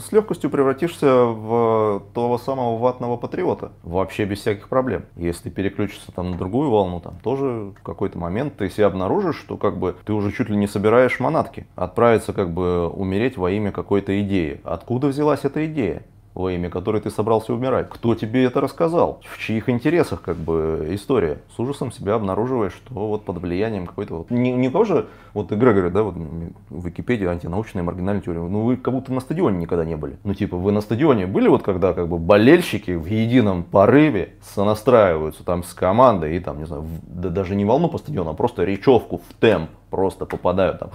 [0.00, 3.72] с легкостью превратишься в того самого ватного патриота.
[3.82, 5.04] Вообще без всяких проблем.
[5.16, 9.56] Если переключишься там на другую волну, там тоже в какой-то момент ты себя обнаружишь, что
[9.56, 11.66] как бы ты уже чуть ли не собираешь манатки.
[11.76, 14.60] Отправиться как бы умереть во имя какой-то идеи.
[14.62, 16.04] Откуда взялась эта идея?
[16.32, 17.88] во имя которой ты собрался умирать.
[17.90, 19.20] Кто тебе это рассказал?
[19.28, 21.42] В чьих интересах как бы история?
[21.56, 24.30] С ужасом себя обнаруживаешь, что вот под влиянием какой-то вот...
[24.30, 28.40] Не, не тоже вот Эгрегоры, да, вот в Википедии антинаучная маргинальная теория.
[28.40, 30.18] Ну вы как будто на стадионе никогда не были.
[30.22, 35.44] Ну типа вы на стадионе были вот когда как бы болельщики в едином порыве сонастраиваются
[35.44, 38.34] там с командой и там, не знаю, в, да, даже не волну по стадиону, а
[38.34, 40.90] просто речевку в темп просто попадают там.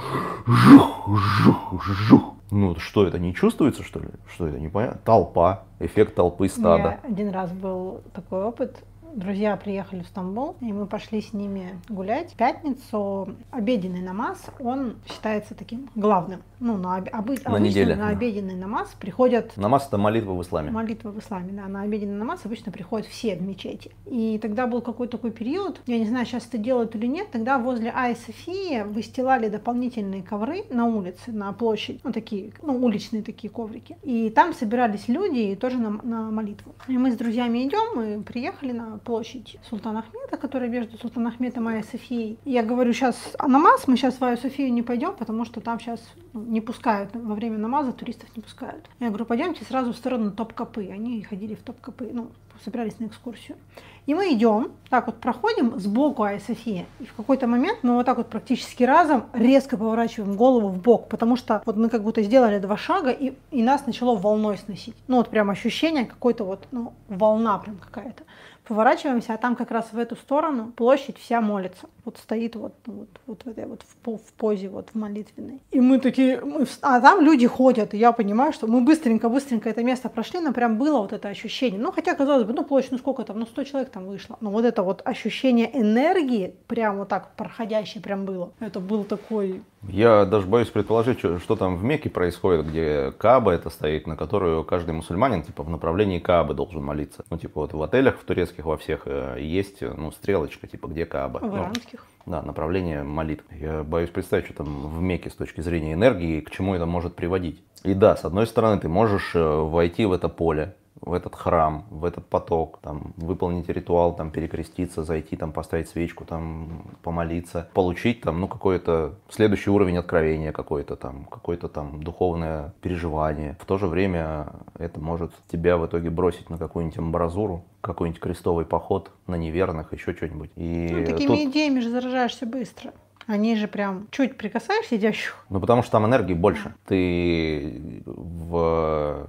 [0.47, 1.09] Жух,
[1.43, 4.09] жух, жух ну, что это, не чувствуется, что ли?
[4.27, 4.99] Что это, непонятно?
[5.03, 6.75] Толпа, эффект толпы стада.
[6.75, 8.83] У меня один раз был такой опыт.
[9.15, 12.33] Друзья приехали в Стамбул, и мы пошли с ними гулять.
[12.33, 16.41] В пятницу обеденный намаз, он считается таким главным.
[16.59, 17.95] Ну, на, об, обы, На обычно неделе.
[17.95, 20.71] на обеденный намаз приходят Намаз это молитва в исламе.
[20.71, 21.67] Молитва в исламе, да.
[21.67, 23.91] На обеденный намаз обычно приходят все в мечети.
[24.05, 27.57] И тогда был какой-то такой период, я не знаю, сейчас это делают или нет, тогда
[27.57, 33.49] возле Ай Софии выстилали дополнительные ковры на улице, на площадь, ну такие, ну уличные такие
[33.49, 33.97] коврики.
[34.03, 36.73] И там собирались люди и тоже на, на молитву.
[36.87, 41.69] И мы с друзьями идем, мы приехали на площадь Султана Ахмеда, которая между Султан Ахмедом
[41.69, 42.37] и Ай Софией.
[42.43, 45.61] И я говорю, сейчас а намаз, мы сейчас в Ай Софию не пойдем, потому что
[45.61, 46.01] там сейчас
[46.33, 48.89] не пускают, во время намаза туристов не пускают.
[48.99, 50.89] Я говорю, пойдемте сразу в сторону Топ-Копы.
[50.91, 52.27] Они ходили в Топ-Копы, ну,
[52.63, 53.57] собирались на экскурсию.
[54.05, 56.85] И мы идем, так вот проходим сбоку Ай София.
[56.99, 61.09] И в какой-то момент мы вот так вот практически разом резко поворачиваем голову в бок,
[61.09, 64.95] потому что вот мы как будто сделали два шага, и, и нас начало волной сносить.
[65.07, 68.23] Ну вот прям ощущение какой-то вот, ну, волна прям какая-то.
[68.67, 71.87] Поворачиваемся, а там как раз в эту сторону площадь вся молится.
[72.03, 75.61] Вот стоит вот, вот, вот в этой вот в, в позе вот в молитвенной.
[75.71, 79.83] И мы такие, мы а там люди ходят, и я понимаю, что мы быстренько-быстренько это
[79.83, 81.79] место прошли, но прям было вот это ощущение.
[81.79, 84.37] Ну, хотя, казалось бы, ну, площадь, ну, сколько там, ну, 100 человек там вышло.
[84.41, 88.51] Но вот это вот ощущение энергии, прям вот так проходящее прям было.
[88.59, 93.51] Это был такой Я даже боюсь предположить, что, что там в Мекке происходит, где Кааба
[93.51, 97.23] это стоит, на которую каждый мусульманин типа в направлении Каабы должен молиться.
[97.29, 101.05] Ну, типа вот в отелях, в турецких во всех э, есть ну, стрелочка, типа где
[101.05, 101.39] Кааба.
[101.39, 102.05] в Ну, иранских.
[102.25, 103.43] Да, направление молитв.
[103.51, 107.15] Я боюсь представить, что там в Мекке с точки зрения энергии, к чему это может
[107.15, 107.61] приводить.
[107.83, 111.85] И да, с одной стороны, ты можешь э, войти в это поле, в этот храм,
[111.89, 118.21] в этот поток, там, выполнить ритуал, там, перекреститься, зайти, там, поставить свечку, там, помолиться, получить
[118.21, 123.57] там, ну, какой-то следующий уровень откровения какой-то там, какое-то там духовное переживание.
[123.59, 124.47] В то же время
[124.79, 130.13] это может тебя в итоге бросить на какую-нибудь амбразуру, какой-нибудь крестовый поход на неверных, еще
[130.13, 130.49] что-нибудь.
[130.55, 132.93] И Ну, такими тут- идеями же заражаешься быстро.
[133.27, 136.73] Они же прям чуть прикасаешься, идешь, Ну, потому что там энергии больше.
[136.85, 139.25] Ты в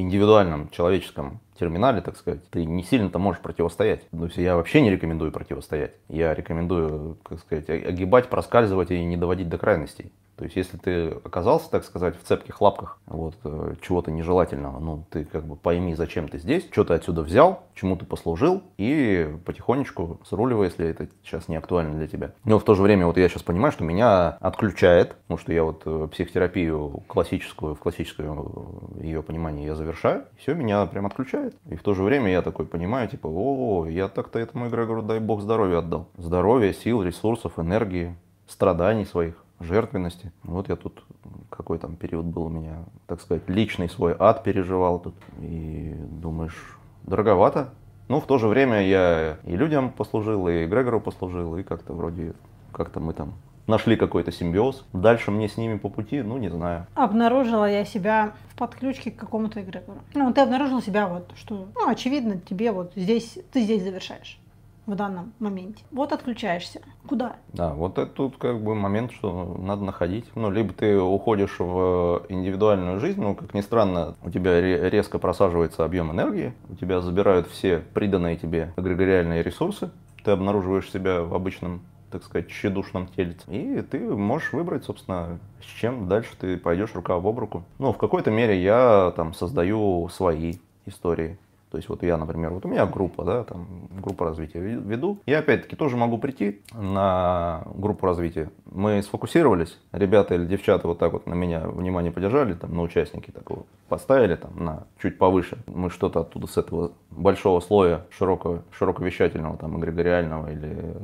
[0.00, 4.08] индивидуальном человеческом терминале, так сказать, ты не сильно-то можешь противостоять.
[4.10, 5.94] То есть я вообще не рекомендую противостоять.
[6.08, 10.12] Я рекомендую, как сказать, огибать, проскальзывать и не доводить до крайностей.
[10.40, 15.04] То есть, если ты оказался, так сказать, в цепких лапках вот, э, чего-то нежелательного, ну,
[15.10, 19.36] ты как бы пойми, зачем ты здесь, что ты отсюда взял, чему ты послужил, и
[19.44, 22.32] потихонечку сруливай, если это сейчас не актуально для тебя.
[22.44, 25.62] Но в то же время вот я сейчас понимаю, что меня отключает, потому что я
[25.62, 31.54] вот э, психотерапию классическую, в классическом ее понимании я завершаю, все, меня прям отключает.
[31.68, 35.20] И в то же время я такой понимаю, типа, о, я так-то этому Эгрегору, дай
[35.20, 36.08] бог, здоровья отдал.
[36.16, 40.32] Здоровья, сил, ресурсов, энергии, страданий своих жертвенности.
[40.42, 41.04] Вот я тут
[41.50, 45.14] какой там период был у меня, так сказать, личный свой ад переживал тут.
[45.40, 47.70] И думаешь, дороговато.
[48.08, 52.32] Ну, в то же время я и людям послужил, и Грегору послужил, и как-то вроде,
[52.72, 53.34] как-то мы там
[53.68, 54.84] нашли какой-то симбиоз.
[54.92, 56.86] Дальше мне с ними по пути, ну, не знаю.
[56.94, 60.00] обнаружила я себя в подключке к какому-то эгрегору.
[60.14, 64.39] Ну, ты обнаружила себя вот, что, ну, очевидно, тебе вот здесь, ты здесь завершаешь
[64.86, 65.84] в данном моменте.
[65.90, 66.80] Вот отключаешься.
[67.06, 67.36] Куда?
[67.52, 70.26] Да, вот это тут как бы момент, что надо находить.
[70.34, 75.18] Ну, либо ты уходишь в индивидуальную жизнь, ну, как ни странно, у тебя ре- резко
[75.18, 79.90] просаживается объем энергии, у тебя забирают все приданные тебе эгрегориальные ресурсы,
[80.24, 83.44] ты обнаруживаешь себя в обычном так сказать, тщедушном тельце.
[83.48, 87.62] И ты можешь выбрать, собственно, с чем дальше ты пойдешь рука об руку.
[87.78, 90.54] Ну, в какой-то мере я там создаю свои
[90.86, 91.38] истории.
[91.70, 95.18] То есть вот я, например, вот у меня группа, да, там группа развития ве- веду.
[95.26, 98.50] Я опять-таки тоже могу прийти на группу развития.
[98.66, 103.30] Мы сфокусировались, ребята или девчата вот так вот на меня внимание подержали, там на участники
[103.30, 105.58] такого поставили там на чуть повыше.
[105.66, 110.96] Мы что-то оттуда с этого большого слоя широкого, широковещательного там эгрегориального или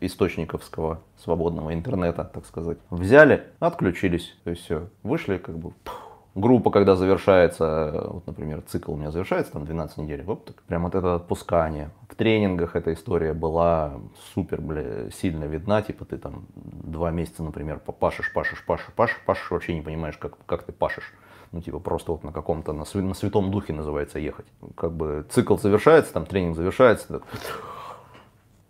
[0.00, 4.36] источниковского свободного интернета, так сказать, взяли, отключились.
[4.44, 9.10] То есть все, вышли как бы пух, группа, когда завершается, вот, например, цикл у меня
[9.10, 11.90] завершается, там 12 недель, вот так, прям вот это отпускание.
[12.08, 13.94] В тренингах эта история была
[14.34, 19.50] супер, бля, сильно видна, типа ты там два месяца, например, пашешь, пашешь, пашешь, пашешь, пашешь,
[19.50, 21.12] вообще не понимаешь, как, как ты пашешь.
[21.52, 24.46] Ну, типа, просто вот на каком-то, на, на святом духе называется ехать.
[24.74, 27.22] Как бы цикл завершается, там тренинг завершается, так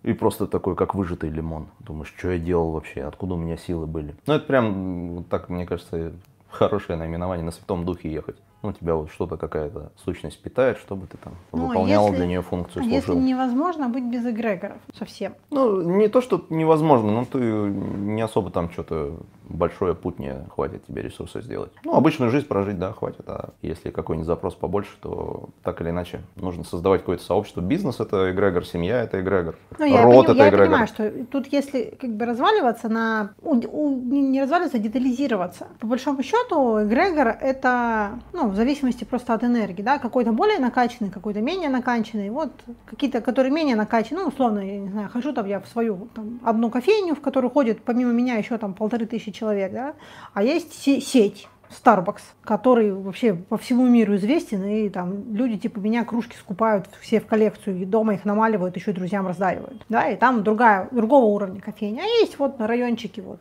[0.02, 1.68] и просто такой, как выжатый лимон.
[1.78, 4.16] Думаешь, что я делал вообще, откуда у меня силы были.
[4.26, 6.12] Ну, это прям, так, мне кажется,
[6.52, 8.36] хорошее наименование, на Святом Духе ехать.
[8.62, 12.42] ну, тебя вот что-то какая-то сущность питает, чтобы ты там Ну, выполнял если- для нее
[12.42, 12.92] функцию, служил.
[12.96, 15.34] если невозможно быть без эгрегоров совсем?
[15.50, 19.16] Ну, не то, что невозможно, но ты не особо там что-то
[19.52, 21.70] большое путнее хватит тебе ресурсов сделать.
[21.84, 23.22] Ну, обычную жизнь прожить, да, хватит.
[23.28, 27.60] А если какой-нибудь запрос побольше, то так или иначе нужно создавать какое-то сообщество.
[27.60, 30.66] Бизнес это эгрегор, семья это эгрегор, Ну, я, род это я эгрегор.
[30.66, 33.34] понимаю, что тут если как бы разваливаться на...
[33.42, 35.68] у- у- не не разваливаться, а детализироваться.
[35.80, 41.10] По большому счету, эгрегор это, ну, в зависимости просто от энергии, да, какой-то более накачанный,
[41.10, 42.30] какой-то менее накачанный.
[42.30, 42.52] Вот
[42.86, 46.40] какие-то, которые менее накачаны, ну, условно, я не знаю, хожу там я в свою там,
[46.44, 49.94] одну кофейню, в которую ходит помимо меня еще там полторы тысячи человек, да,
[50.34, 51.48] а есть се- сеть.
[51.84, 57.18] Starbucks, который вообще по всему миру известен, и там люди типа меня кружки скупают все
[57.18, 59.82] в коллекцию, и дома их намаливают, еще и друзьям раздаривают.
[59.88, 62.02] Да, и там другая, другого уровня кофейня.
[62.02, 63.40] А есть вот на райончике вот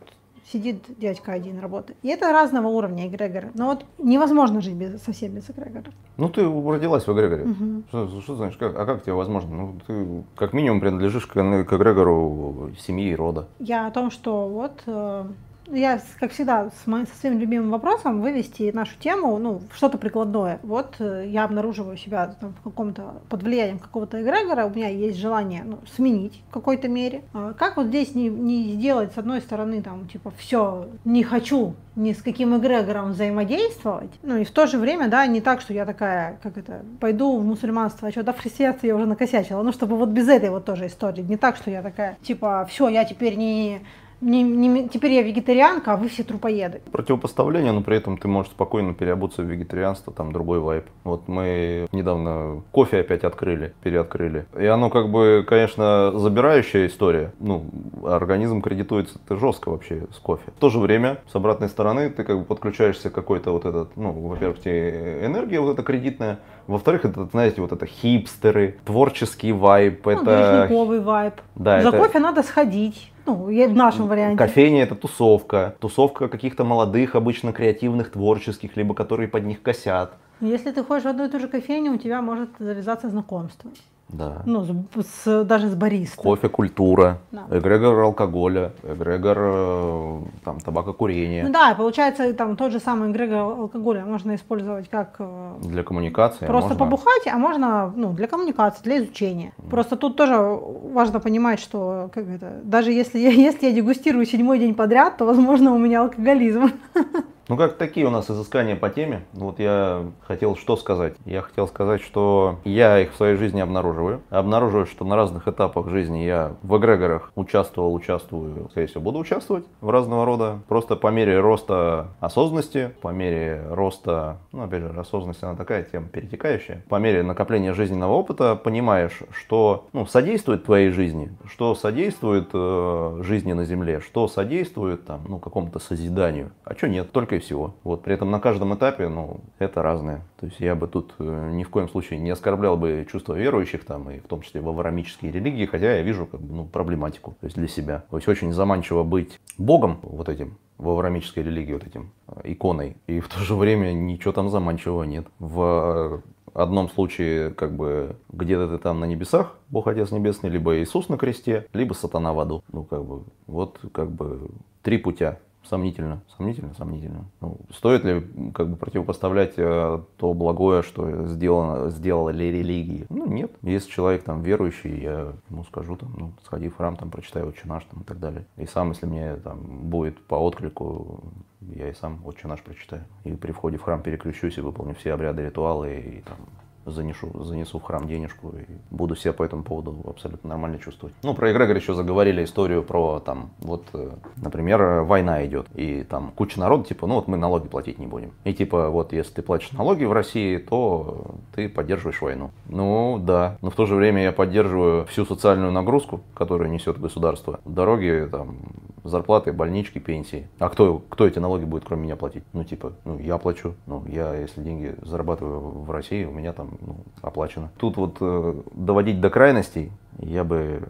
[0.50, 1.98] сидит дядька один работает.
[2.02, 3.50] И это разного уровня эгрегора.
[3.52, 5.92] Но вот невозможно жить без, совсем без эгрегора.
[6.16, 7.44] Ну, ты родилась в эгрегоре.
[7.44, 7.84] Мгм.
[7.88, 9.54] Что, что значит, как, а как тебе возможно?
[9.54, 13.46] Ну, ты как минимум принадлежишь к, к эгрегору семьи и рода.
[13.58, 15.24] Я о том, что вот э,
[15.70, 20.58] я, как всегда, с моим, со своим любимым вопросом вывести нашу тему, ну, что-то прикладное.
[20.62, 25.18] Вот э, я обнаруживаю себя там, в каком-то, под влиянием какого-то эгрегора, у меня есть
[25.18, 27.22] желание ну, сменить в какой-то мере.
[27.32, 31.74] А как вот здесь не, не сделать, с одной стороны, там, типа, все, не хочу
[31.94, 35.74] ни с каким эгрегором взаимодействовать, ну, и в то же время, да, не так, что
[35.74, 39.62] я такая, как это, пойду в мусульманство, а что, да, в христианстве я уже накосячила,
[39.62, 42.88] ну, чтобы вот без этой вот тоже истории, не так, что я такая, типа, все,
[42.88, 43.82] я теперь не,
[44.22, 46.80] не, не- теперь я вегетарианка, а вы все трупоеды.
[46.92, 50.84] Противопоставление, но при этом ты можешь спокойно переобуться в вегетарианство, там другой вайп.
[51.04, 54.46] Вот мы недавно кофе опять открыли, переоткрыли.
[54.58, 57.32] И оно как бы, конечно, забирающая история.
[57.40, 57.64] Ну,
[58.04, 60.52] организм кредитуется это жестко вообще с кофе.
[60.56, 63.96] В то же время, с обратной стороны, ты как бы подключаешься к какой-то вот этот,
[63.96, 70.04] ну, во-первых, тебе энергия вот эта кредитная, во-вторых, это, знаете, вот это хипстеры, творческий вайп,
[70.06, 70.24] Ну, это...
[70.68, 71.34] движниковый вайб.
[71.54, 73.10] Да, За это- кофе надо сходить.
[73.26, 74.36] Ну, я в нашем варианте.
[74.36, 75.76] Кофейня это тусовка.
[75.78, 80.12] Тусовка каких-то молодых, обычно креативных, творческих, либо которые под них косят.
[80.40, 83.70] Если ты ходишь в одну и ту же кофейню, у тебя может завязаться знакомство.
[84.12, 84.42] Да.
[84.44, 86.22] Ну, с, с- даже с баристой.
[86.22, 87.46] Кофе, культура, Да.
[87.50, 91.44] эгрегор алкоголя, эгрегор э, там, табакокурения.
[91.44, 96.46] Ну да, получается, там тот же самый эгрегор алкоголя можно использовать как э, Для коммуникации
[96.46, 99.52] просто можно- побухать, а можно ну, для коммуникации, для изучения.
[99.70, 104.58] Просто тут тоже важно понимать, что как это, даже если я, если я дегустирую седьмой
[104.58, 106.70] день подряд, то, возможно, у меня алкоголизм.
[107.52, 109.26] Ну как такие у нас изыскания по теме.
[109.34, 111.16] Вот я хотел что сказать.
[111.26, 114.22] Я хотел сказать, что я их в своей жизни обнаруживаю.
[114.30, 119.66] Обнаруживаю, что на разных этапах жизни я в эгрегорах участвовал, участвую, скорее всего, буду участвовать
[119.82, 120.60] в разного рода.
[120.66, 126.08] Просто по мере роста осознанности, по мере роста, ну опять же, осознанность она такая тема
[126.08, 126.82] перетекающая.
[126.88, 133.52] По мере накопления жизненного опыта понимаешь, что ну, содействует твоей жизни, что содействует э, жизни
[133.52, 137.74] на Земле, что содействует там, ну, какому-то созиданию, а что нет, только и всего.
[137.84, 140.22] Вот, при этом на каждом этапе, ну, это разное.
[140.40, 143.84] То есть я бы тут э, ни в коем случае не оскорблял бы чувства верующих,
[143.84, 147.36] там, и в том числе в авраамические религии, хотя я вижу как бы, ну, проблематику
[147.40, 148.04] то есть для себя.
[148.10, 152.96] То есть очень заманчиво быть Богом вот этим, в авраамической религии вот этим э, иконой,
[153.06, 155.26] и в то же время ничего там заманчивого нет.
[155.38, 160.78] В э, одном случае, как бы, где-то ты там на небесах, Бог Отец Небесный, либо
[160.78, 162.62] Иисус на кресте, либо сатана в аду.
[162.72, 164.50] Ну, как бы, вот, как бы,
[164.82, 165.38] три путя.
[165.64, 167.24] Сомнительно, сомнительно, сомнительно.
[167.40, 168.20] Ну, стоит ли
[168.52, 173.06] как бы противопоставлять э, то благое, что сделано, сделали религии?
[173.08, 173.52] Ну нет.
[173.62, 177.62] Если человек там верующий, я ему скажу там, ну, сходи в храм, там, прочитай отче
[177.64, 178.44] наш там, и так далее.
[178.56, 181.22] И сам, если мне там будет по отклику,
[181.60, 183.04] я и сам отче наш прочитаю.
[183.24, 186.38] И при входе в храм переключусь и выполню все обряды, ритуалы и там
[186.86, 191.14] занесу, занесу в храм денежку и буду себя по этому поводу абсолютно нормально чувствовать.
[191.22, 196.32] Ну, про эгрегор еще заговорили историю про там, вот, э, например, война идет, и там
[196.34, 198.32] куча народу, типа, ну вот мы налоги платить не будем.
[198.44, 202.50] И типа, вот если ты платишь налоги в России, то ты поддерживаешь войну.
[202.66, 203.58] Ну, да.
[203.60, 207.60] Но в то же время я поддерживаю всю социальную нагрузку, которую несет государство.
[207.64, 208.56] Дороги, там,
[209.04, 210.48] зарплаты, больнички, пенсии.
[210.58, 212.44] А кто, кто эти налоги будет, кроме меня, платить?
[212.52, 213.74] Ну, типа, ну, я плачу.
[213.86, 217.70] Ну, я, если деньги зарабатываю в России, у меня там ну, оплачено.
[217.78, 220.82] Тут вот э, доводить до крайностей я бы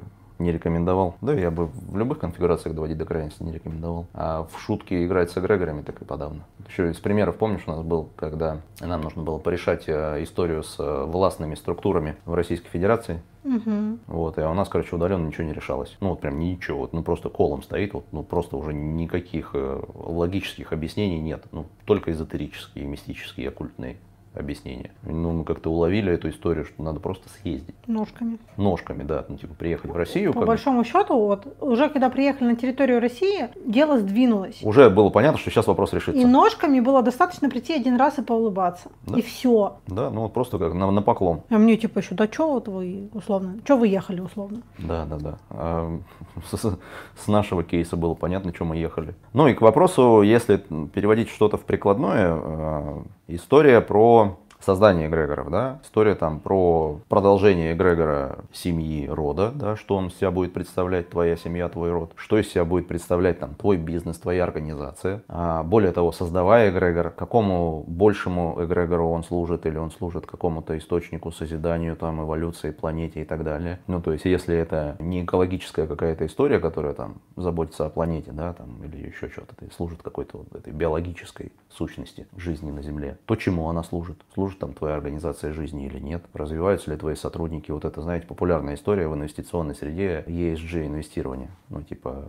[0.42, 1.16] не рекомендовал.
[1.20, 4.06] Да, я бы в любых конфигурациях доводить до крайности не рекомендовал.
[4.14, 6.44] А в шутки играть с эгрегорами так и подавно.
[6.68, 10.76] Еще из примеров, помнишь, у нас был, когда нам нужно было порешать э, историю с
[10.78, 13.22] э, властными структурами в Российской Федерации.
[13.44, 14.00] Мгм.
[14.06, 15.96] Вот, и у нас, короче, удаленно ничего не решалось.
[16.00, 19.82] Ну, вот прям ничего, вот, ну, просто колом стоит, вот, ну, просто уже никаких э,
[19.94, 21.44] логических объяснений нет.
[21.50, 23.96] Ну, только эзотерические, мистические, оккультные.
[24.34, 24.92] Объяснение.
[25.02, 27.74] Ну, мы как-то уловили эту историю, что надо просто съездить.
[27.86, 28.38] Ножками.
[28.56, 30.32] Ножками, да, ну, типа приехать в Россию.
[30.32, 34.60] По как большому счету, вот уже когда приехали на территорию России, дело сдвинулось.
[34.62, 36.20] Уже было понятно, что сейчас вопрос решится.
[36.20, 38.90] И ножками было достаточно прийти один раз и поулыбаться.
[39.06, 39.18] Да.
[39.18, 39.76] И все.
[39.86, 41.42] Да, ну вот просто как на, на поклон.
[41.50, 44.62] А мне типа еще, да что вот вы условно, что вы ехали условно?
[44.78, 45.38] Да, да, да.
[45.50, 45.98] А,
[46.50, 46.78] с,
[47.16, 49.14] с нашего кейса было понятно, что мы ехали.
[49.32, 50.56] Ну и к вопросу, если
[50.94, 54.21] переводить что-то в прикладное, э, история про
[54.62, 60.52] создание эгрегоров, да, история там про продолжение эгрегора семьи, рода, да, что он себя будет
[60.52, 65.22] представлять, твоя семья, твой род, что из себя будет представлять там твой бизнес, твоя организация.
[65.28, 71.32] А более того, создавая эгрегор, какому большему эгрегору он служит, или он служит какому-то источнику,
[71.32, 73.80] созиданию, там, эволюции, планете и так далее.
[73.86, 78.52] Ну, то есть, если это не экологическая какая-то история, которая там заботится о планете, да,
[78.52, 83.68] там, или еще что-то, служит какой-то вот этой биологической сущности жизни на Земле, то чему
[83.68, 84.18] она служит?
[84.34, 86.24] Служит там твоя организация жизни или нет?
[86.34, 87.70] Развиваются ли твои сотрудники?
[87.70, 91.50] Вот это, знаете, популярная история в инвестиционной среде ESG инвестирования.
[91.68, 92.24] Ну, типа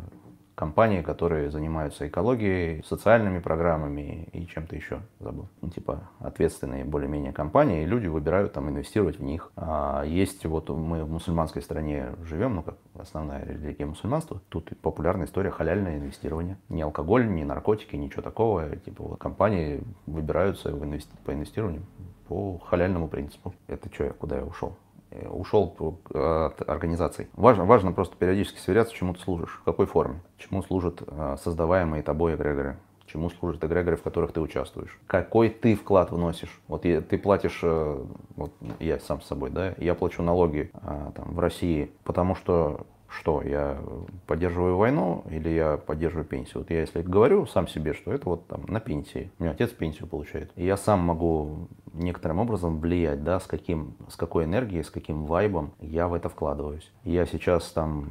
[0.55, 5.47] компании, которые занимаются экологией, социальными программами и чем-то еще, забыл.
[5.61, 9.51] Ну, типа ответственные более-менее компании, и люди выбирают там инвестировать в них.
[9.55, 15.25] А есть вот мы в мусульманской стране живем, ну как основная религия мусульманства, тут популярная
[15.25, 16.57] история халяльное инвестирование.
[16.69, 18.75] Ни алкоголь, ни наркотики, ничего такого.
[18.75, 21.11] Типа вот компании выбираются в инвести...
[21.25, 21.83] по инвестированию
[22.27, 23.53] по халяльному принципу.
[23.67, 24.77] Это что куда я ушел?
[25.13, 25.75] Э, ушел
[26.09, 27.27] от организаций.
[27.33, 32.01] Важно, важно просто периодически сверяться, чему ты служишь, в какой форме, чему служат э, создаваемые
[32.01, 36.59] тобой эгрегоры, чему служат эгрегоры, в которых ты участвуешь, какой ты вклад вносишь.
[36.67, 38.03] Вот ты платишь, э,
[38.35, 42.87] вот я сам с собой, да, я плачу налоги там, в России, потому что
[43.19, 43.79] что, я
[44.27, 46.59] поддерживаю войну или я поддерживаю пенсию?
[46.59, 49.69] Вот я если говорю сам себе, что это вот там на пенсии, у меня отец
[49.71, 54.83] пенсию получает, и я сам могу некоторым образом влиять, да, с, каким, с какой энергией,
[54.83, 56.91] с каким вайбом я в это вкладываюсь.
[57.03, 58.09] Я сейчас там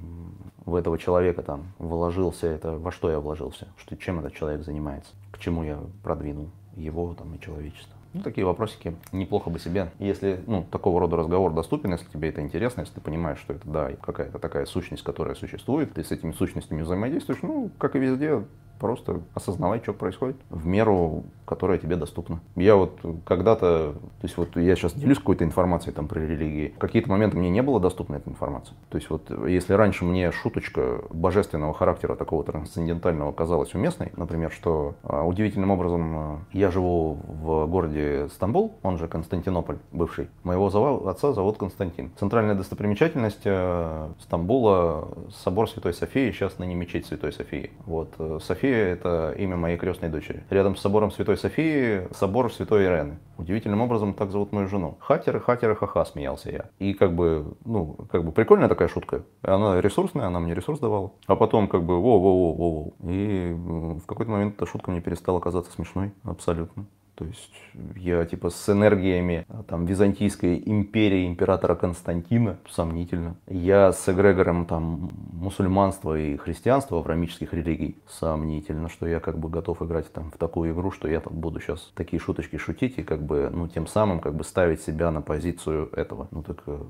[0.64, 5.12] в этого человека там вложился, это во что я вложился, что, чем этот человек занимается,
[5.30, 7.96] к чему я продвинул его там и человечество.
[8.14, 8.94] Ну, такие вопросики.
[9.12, 13.00] Неплохо бы себе, если ну, такого рода разговор доступен, если тебе это интересно, если ты
[13.00, 17.70] понимаешь, что это да, какая-то такая сущность, которая существует, ты с этими сущностями взаимодействуешь, ну,
[17.78, 18.44] как и везде,
[18.82, 22.40] просто осознавай, что происходит в меру, которая тебе доступна.
[22.56, 26.80] Я вот когда-то, то есть вот я сейчас делюсь какой-то информацией там про религии, в
[26.80, 28.74] какие-то моменты мне не было доступна эта информация.
[28.90, 34.96] То есть вот если раньше мне шуточка божественного характера, такого трансцендентального казалась уместной, например, что
[35.04, 40.66] а, удивительным образом а, я живу в городе Стамбул, он же Константинополь бывший, моего
[41.08, 42.10] отца зовут Константин.
[42.18, 45.08] Центральная достопримечательность а, Стамбула
[45.44, 47.70] собор Святой Софии, сейчас ныне мечеть Святой Софии.
[47.86, 48.10] Вот
[48.42, 50.44] София София– это имя моей крестной дочери.
[50.50, 53.18] Рядом с собором Святой Софии собор Святой Ирены.
[53.36, 54.96] Удивительным образом так зовут мою жену.
[55.00, 56.64] Хатер, хатер, ха-ха, смеялся я.
[56.78, 59.24] И как бы, ну, как бы прикольная такая шутка.
[59.42, 61.12] Она ресурсная, она мне ресурс давала.
[61.26, 62.94] А потом как бы воу-воу-воу-воу.
[63.10, 66.12] И в какой-то момент эта шутка мне перестала казаться смешной.
[66.24, 66.86] Абсолютно.
[67.22, 67.52] То есть
[67.94, 73.36] я типа с энергиями а, там Византийской империи императора Константина сомнительно.
[73.46, 79.82] Я с эгрегором там мусульманства и христианства, аврамических религий сомнительно, что я как бы готов
[79.82, 83.22] играть там в такую игру, что я там буду сейчас такие шуточки шутить и как
[83.22, 86.26] бы ну тем самым как бы ставить себя на позицию этого.
[86.32, 86.82] Ну так э,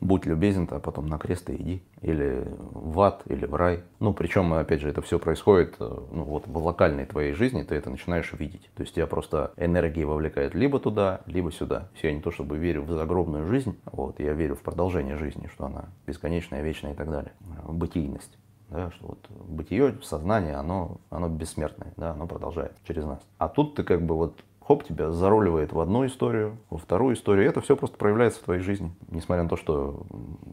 [0.00, 1.82] будь любезен, а потом на крест и иди.
[2.02, 3.82] Или в ад, или в рай.
[4.00, 7.74] Ну причем опять же это все происходит э, ну вот в локальной твоей жизни, ты
[7.74, 8.70] это начинаешь видеть.
[8.74, 11.88] То есть я просто энергии вовлекает либо туда, либо сюда.
[12.02, 15.66] Я не то чтобы верю в загробную жизнь, вот, я верю в продолжение жизни, что
[15.66, 17.32] она бесконечная, вечная и так далее.
[17.68, 18.38] Бытийность.
[18.68, 23.20] Да, что вот бытие, сознание, оно, оно бессмертное, да, оно продолжает через нас.
[23.38, 27.48] А тут ты как бы вот хоп, тебя заруливает в одну историю, во вторую историю.
[27.48, 28.90] Это все просто проявляется в твоей жизни.
[29.08, 30.02] Несмотря на то, что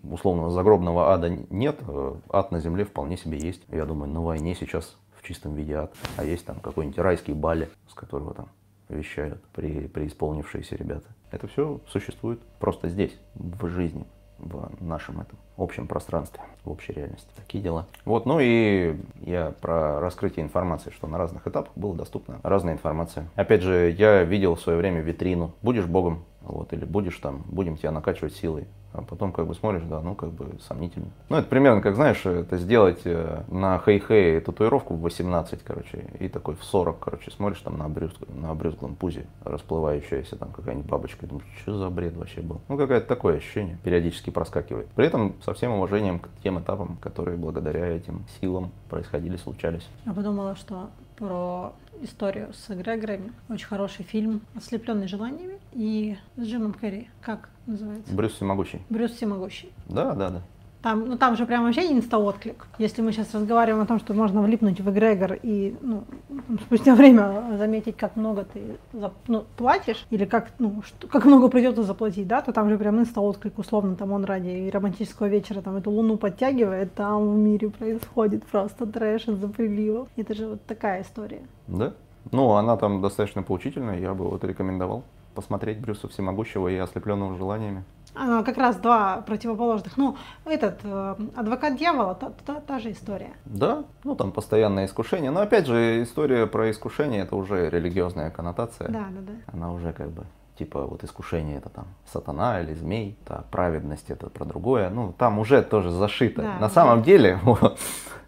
[0.04, 3.64] условного загробного ада нет, э, ад на земле вполне себе есть.
[3.70, 5.96] Я думаю, на войне сейчас в чистом виде ад.
[6.18, 8.50] А есть там какой-нибудь райский бали, с которого там
[8.90, 11.08] вещают при, преисполнившиеся ребята.
[11.32, 14.06] Это все существует просто здесь, в жизни,
[14.38, 17.30] в нашем этом общем пространстве, в общей реальности.
[17.36, 17.88] Такие дела.
[18.06, 23.28] Вот, ну и я про раскрытие информации, что на разных этапах было доступна разная информация.
[23.36, 25.54] Опять же, я видел в свое время витрину.
[25.62, 29.84] Будешь богом, вот, или будешь там, будем тебя накачивать силой а потом как бы смотришь,
[29.84, 31.08] да, ну как бы сомнительно.
[31.30, 36.30] Ну это примерно как, знаешь, это сделать э, на хей-хей татуировку в 18, короче, и
[36.30, 41.26] такой в 40, короче, смотришь там на, обрюз, на обрюзглом пузе расплывающаяся там какая-нибудь бабочка,
[41.26, 42.62] и думаешь, что за бред вообще был.
[42.70, 44.88] Ну какое-то такое ощущение периодически проскакивает.
[44.90, 49.88] При этом со всем уважением к тем этапам, которые благодаря этим силам происходили, случались.
[50.06, 53.32] Я подумала, что про историю с эгрегорами.
[53.50, 57.10] Очень хороший фильм «Ослепленный желаниями» и с Джимом Керри.
[57.22, 58.14] Как называется?
[58.14, 58.82] Брюс Всемогущий.
[58.90, 59.72] Брюс Всемогущий.
[59.88, 60.42] Да, да, да.
[60.84, 62.68] Там, ну, там же прям вообще инста-отклик.
[62.78, 66.94] Если мы сейчас разговариваем о том, что можно влипнуть в эгрегор и ну, там, спустя
[66.98, 68.62] время заметить, как много ты
[68.92, 72.78] за, ну, платишь, или как, ну, что, как много придется заплатить, да, то там же
[72.78, 77.70] прям инста-отклик, условно, там он ради романтического вечера там эту луну подтягивает, там в мире
[77.70, 80.10] происходит просто трэш из-за приливов.
[80.18, 81.44] Это же вот такая история.
[81.68, 81.94] Да?
[82.34, 87.86] Ну, она там достаточно поучительная, я бы вот рекомендовал посмотреть Брюса Всемогущего и ослепленного желаниями.
[88.16, 89.98] А, как раз два противоположных.
[89.98, 93.34] Ну, этот э, адвокат дьявола, та, та, та же история.
[93.46, 95.32] Да, ну там постоянное искушение.
[95.32, 98.90] Но опять же, история про искушение это уже религиозная коннотация.
[98.90, 99.34] Да, да, да.
[99.52, 100.26] Она уже как бы
[100.58, 104.90] типа вот искушение это там сатана или змей, та праведность это про другое.
[104.90, 106.42] Ну, там уже тоже зашито.
[106.42, 106.70] Да, На да.
[106.70, 107.80] самом деле, вот,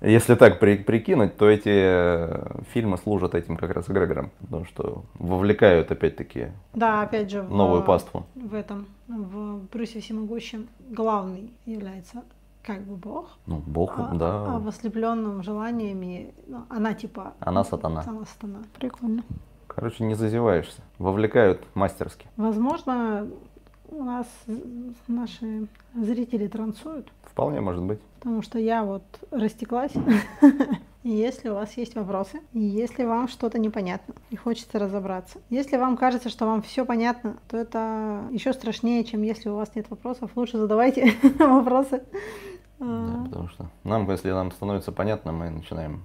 [0.02, 5.04] если так при- прикинуть, то эти э, фильмы служат этим как раз эгрегорам, потому что
[5.20, 8.26] вовлекают опять-таки Да, опять же, в, новую паству.
[8.36, 12.24] в этом, в Брюсе Всемогущем главный является
[12.64, 17.34] как бы Бог, Ну, Бог, а, да, а в ослепленном желаниями ну, она типа...
[17.40, 18.04] Она сатана.
[18.08, 18.60] Она сатана.
[18.80, 19.24] Прикольно.
[19.76, 20.82] Короче, не зазеваешься.
[21.00, 22.28] Вовлекают мастерски.
[22.38, 23.28] Возможно,
[23.90, 24.26] у нас
[25.08, 28.00] наши зрители танцуют, Вполне может быть.
[28.20, 29.92] потому что я вот растеклась.
[31.04, 36.30] Если у вас есть вопросы, если вам что-то непонятно и хочется разобраться, если вам кажется,
[36.30, 40.32] что вам все понятно, то это еще страшнее, чем если у вас нет вопросов.
[40.36, 42.02] Лучше задавайте вопросы.
[42.80, 46.04] Да, А, потому что нам, если нам становится понятно, мы начинаем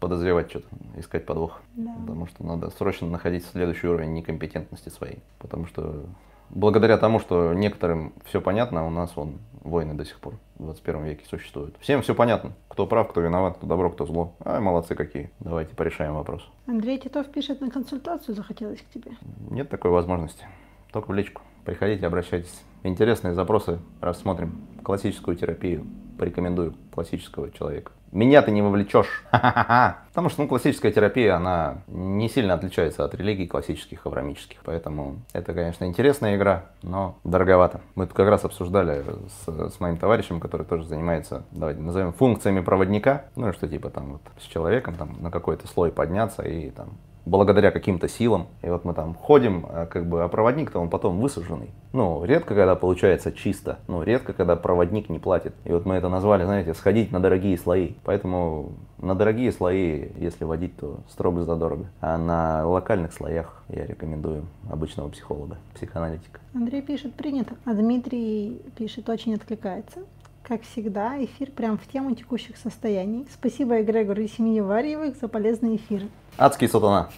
[0.00, 1.60] подозревать что-то, искать подвох.
[1.74, 1.94] Да.
[2.00, 5.22] Потому что надо срочно находить следующий уровень некомпетентности своей.
[5.38, 6.04] Потому что
[6.50, 11.04] благодаря тому, что некоторым все понятно, у нас вон войны до сих пор в 21
[11.04, 11.74] веке существуют.
[11.80, 12.52] Всем все понятно.
[12.68, 14.34] Кто прав, кто виноват, кто добро, кто зло.
[14.44, 15.30] Ай, молодцы какие.
[15.40, 16.48] Давайте порешаем вопрос.
[16.66, 19.12] Андрей Титов пишет на консультацию, захотелось к тебе.
[19.50, 20.46] Нет такой возможности.
[20.92, 21.42] Только в личку.
[21.64, 22.62] Приходите, обращайтесь.
[22.82, 24.60] Интересные запросы рассмотрим.
[24.82, 25.86] Классическую терапию.
[26.18, 27.92] Порекомендую классического человека.
[28.14, 29.24] Меня ты не вовлечешь.
[29.30, 34.58] Потому что ну, классическая терапия, она не сильно отличается от религий классических, аврамических.
[34.64, 37.80] Поэтому это, конечно, интересная игра, но дороговато.
[37.96, 39.04] Мы тут как раз обсуждали
[39.44, 43.24] с, с моим товарищем, который тоже занимается, давайте назовем, функциями проводника.
[43.34, 46.90] Ну и что типа там вот с человеком там на какой-то слой подняться и там
[47.26, 48.46] благодаря каким-то силам.
[48.62, 51.70] И вот мы там ходим, а как бы, а проводник-то он потом высаженный.
[51.92, 53.78] Ну, редко, когда получается чисто.
[53.86, 55.54] Ну, редко, когда проводник не платит.
[55.64, 57.92] И вот мы это назвали, знаете, сходить на дорогие слои.
[58.04, 61.86] Поэтому на дорогие слои, если водить, то строго задорого.
[62.00, 66.40] А на локальных слоях я рекомендую обычного психолога, психоаналитика.
[66.54, 67.54] Андрей пишет, принято.
[67.64, 70.00] А Дмитрий пишет, очень откликается.
[70.46, 73.26] Как всегда, эфир прям в тему текущих состояний.
[73.32, 76.08] Спасибо Эгрегору и семье Варьевых за полезные эфиры.
[76.36, 77.08] Адский сатана.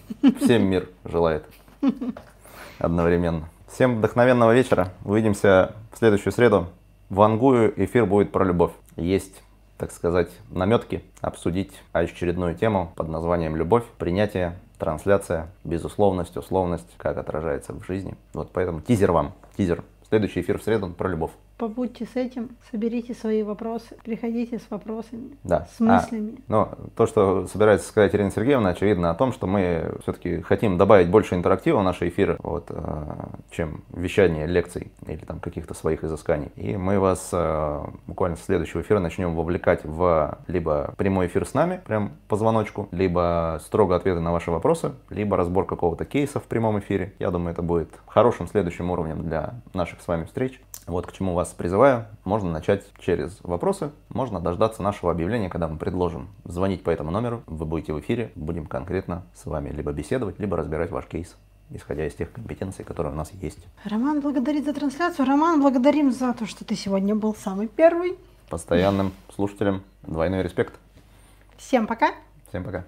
[0.41, 1.45] Всем мир желает.
[2.79, 3.49] Одновременно.
[3.67, 4.93] Всем вдохновенного вечера.
[5.05, 6.69] Увидимся в следующую среду.
[7.11, 8.73] В Ангую эфир будет про любовь.
[8.95, 9.43] Есть,
[9.77, 17.73] так сказать, наметки обсудить очередную тему под названием «Любовь», принятие, трансляция, безусловность, условность, как отражается
[17.73, 18.15] в жизни.
[18.35, 19.83] Вот поэтому тизер вам, тизер.
[20.09, 21.33] Следующий эфир в среду про любовь.
[21.59, 25.67] Побудьте с этим, соберите свои вопросы, приходите с вопросами, Да.
[25.75, 26.35] с А, мыслями.
[26.49, 31.09] Но то, что собирается сказать Ирина Сергеевна, очевидно о том, что мы все-таки хотим добавить
[31.09, 33.05] больше интерактива в наши эфиры, вот, э,
[33.51, 36.51] чем вещание лекций или там каких-то своих изысканий.
[36.57, 41.55] И мы вас э, буквально с следующего эфира начнем вовлекать в либо прямой эфир с
[41.55, 46.45] нами, прям по звоночку, либо строго ответы на ваши вопросы, либо разбор какого-то кейса в
[46.45, 47.15] прямом эфире.
[47.19, 50.61] Я думаю, это будет хорошим следующим уровнем для наших с вами встреч.
[50.87, 52.07] Вот к чему вас призываю.
[52.25, 57.43] Можно начать через вопросы, можно дождаться нашего объявления, когда мы предложим звонить по этому номеру.
[57.47, 61.37] Вы будете в эфире, будем конкретно с вами либо беседовать, либо разбирать ваш кейс,
[61.71, 63.65] исходя из тех компетенций, которые у нас есть.
[63.85, 65.27] Роман благодарит за трансляцию.
[65.27, 68.19] Роман, благодарим за то, что ты сегодня был самый первый.
[68.51, 70.75] Постоянным слушателям двойной респект.
[71.57, 72.13] Всем пока.
[72.49, 72.85] Всем пока.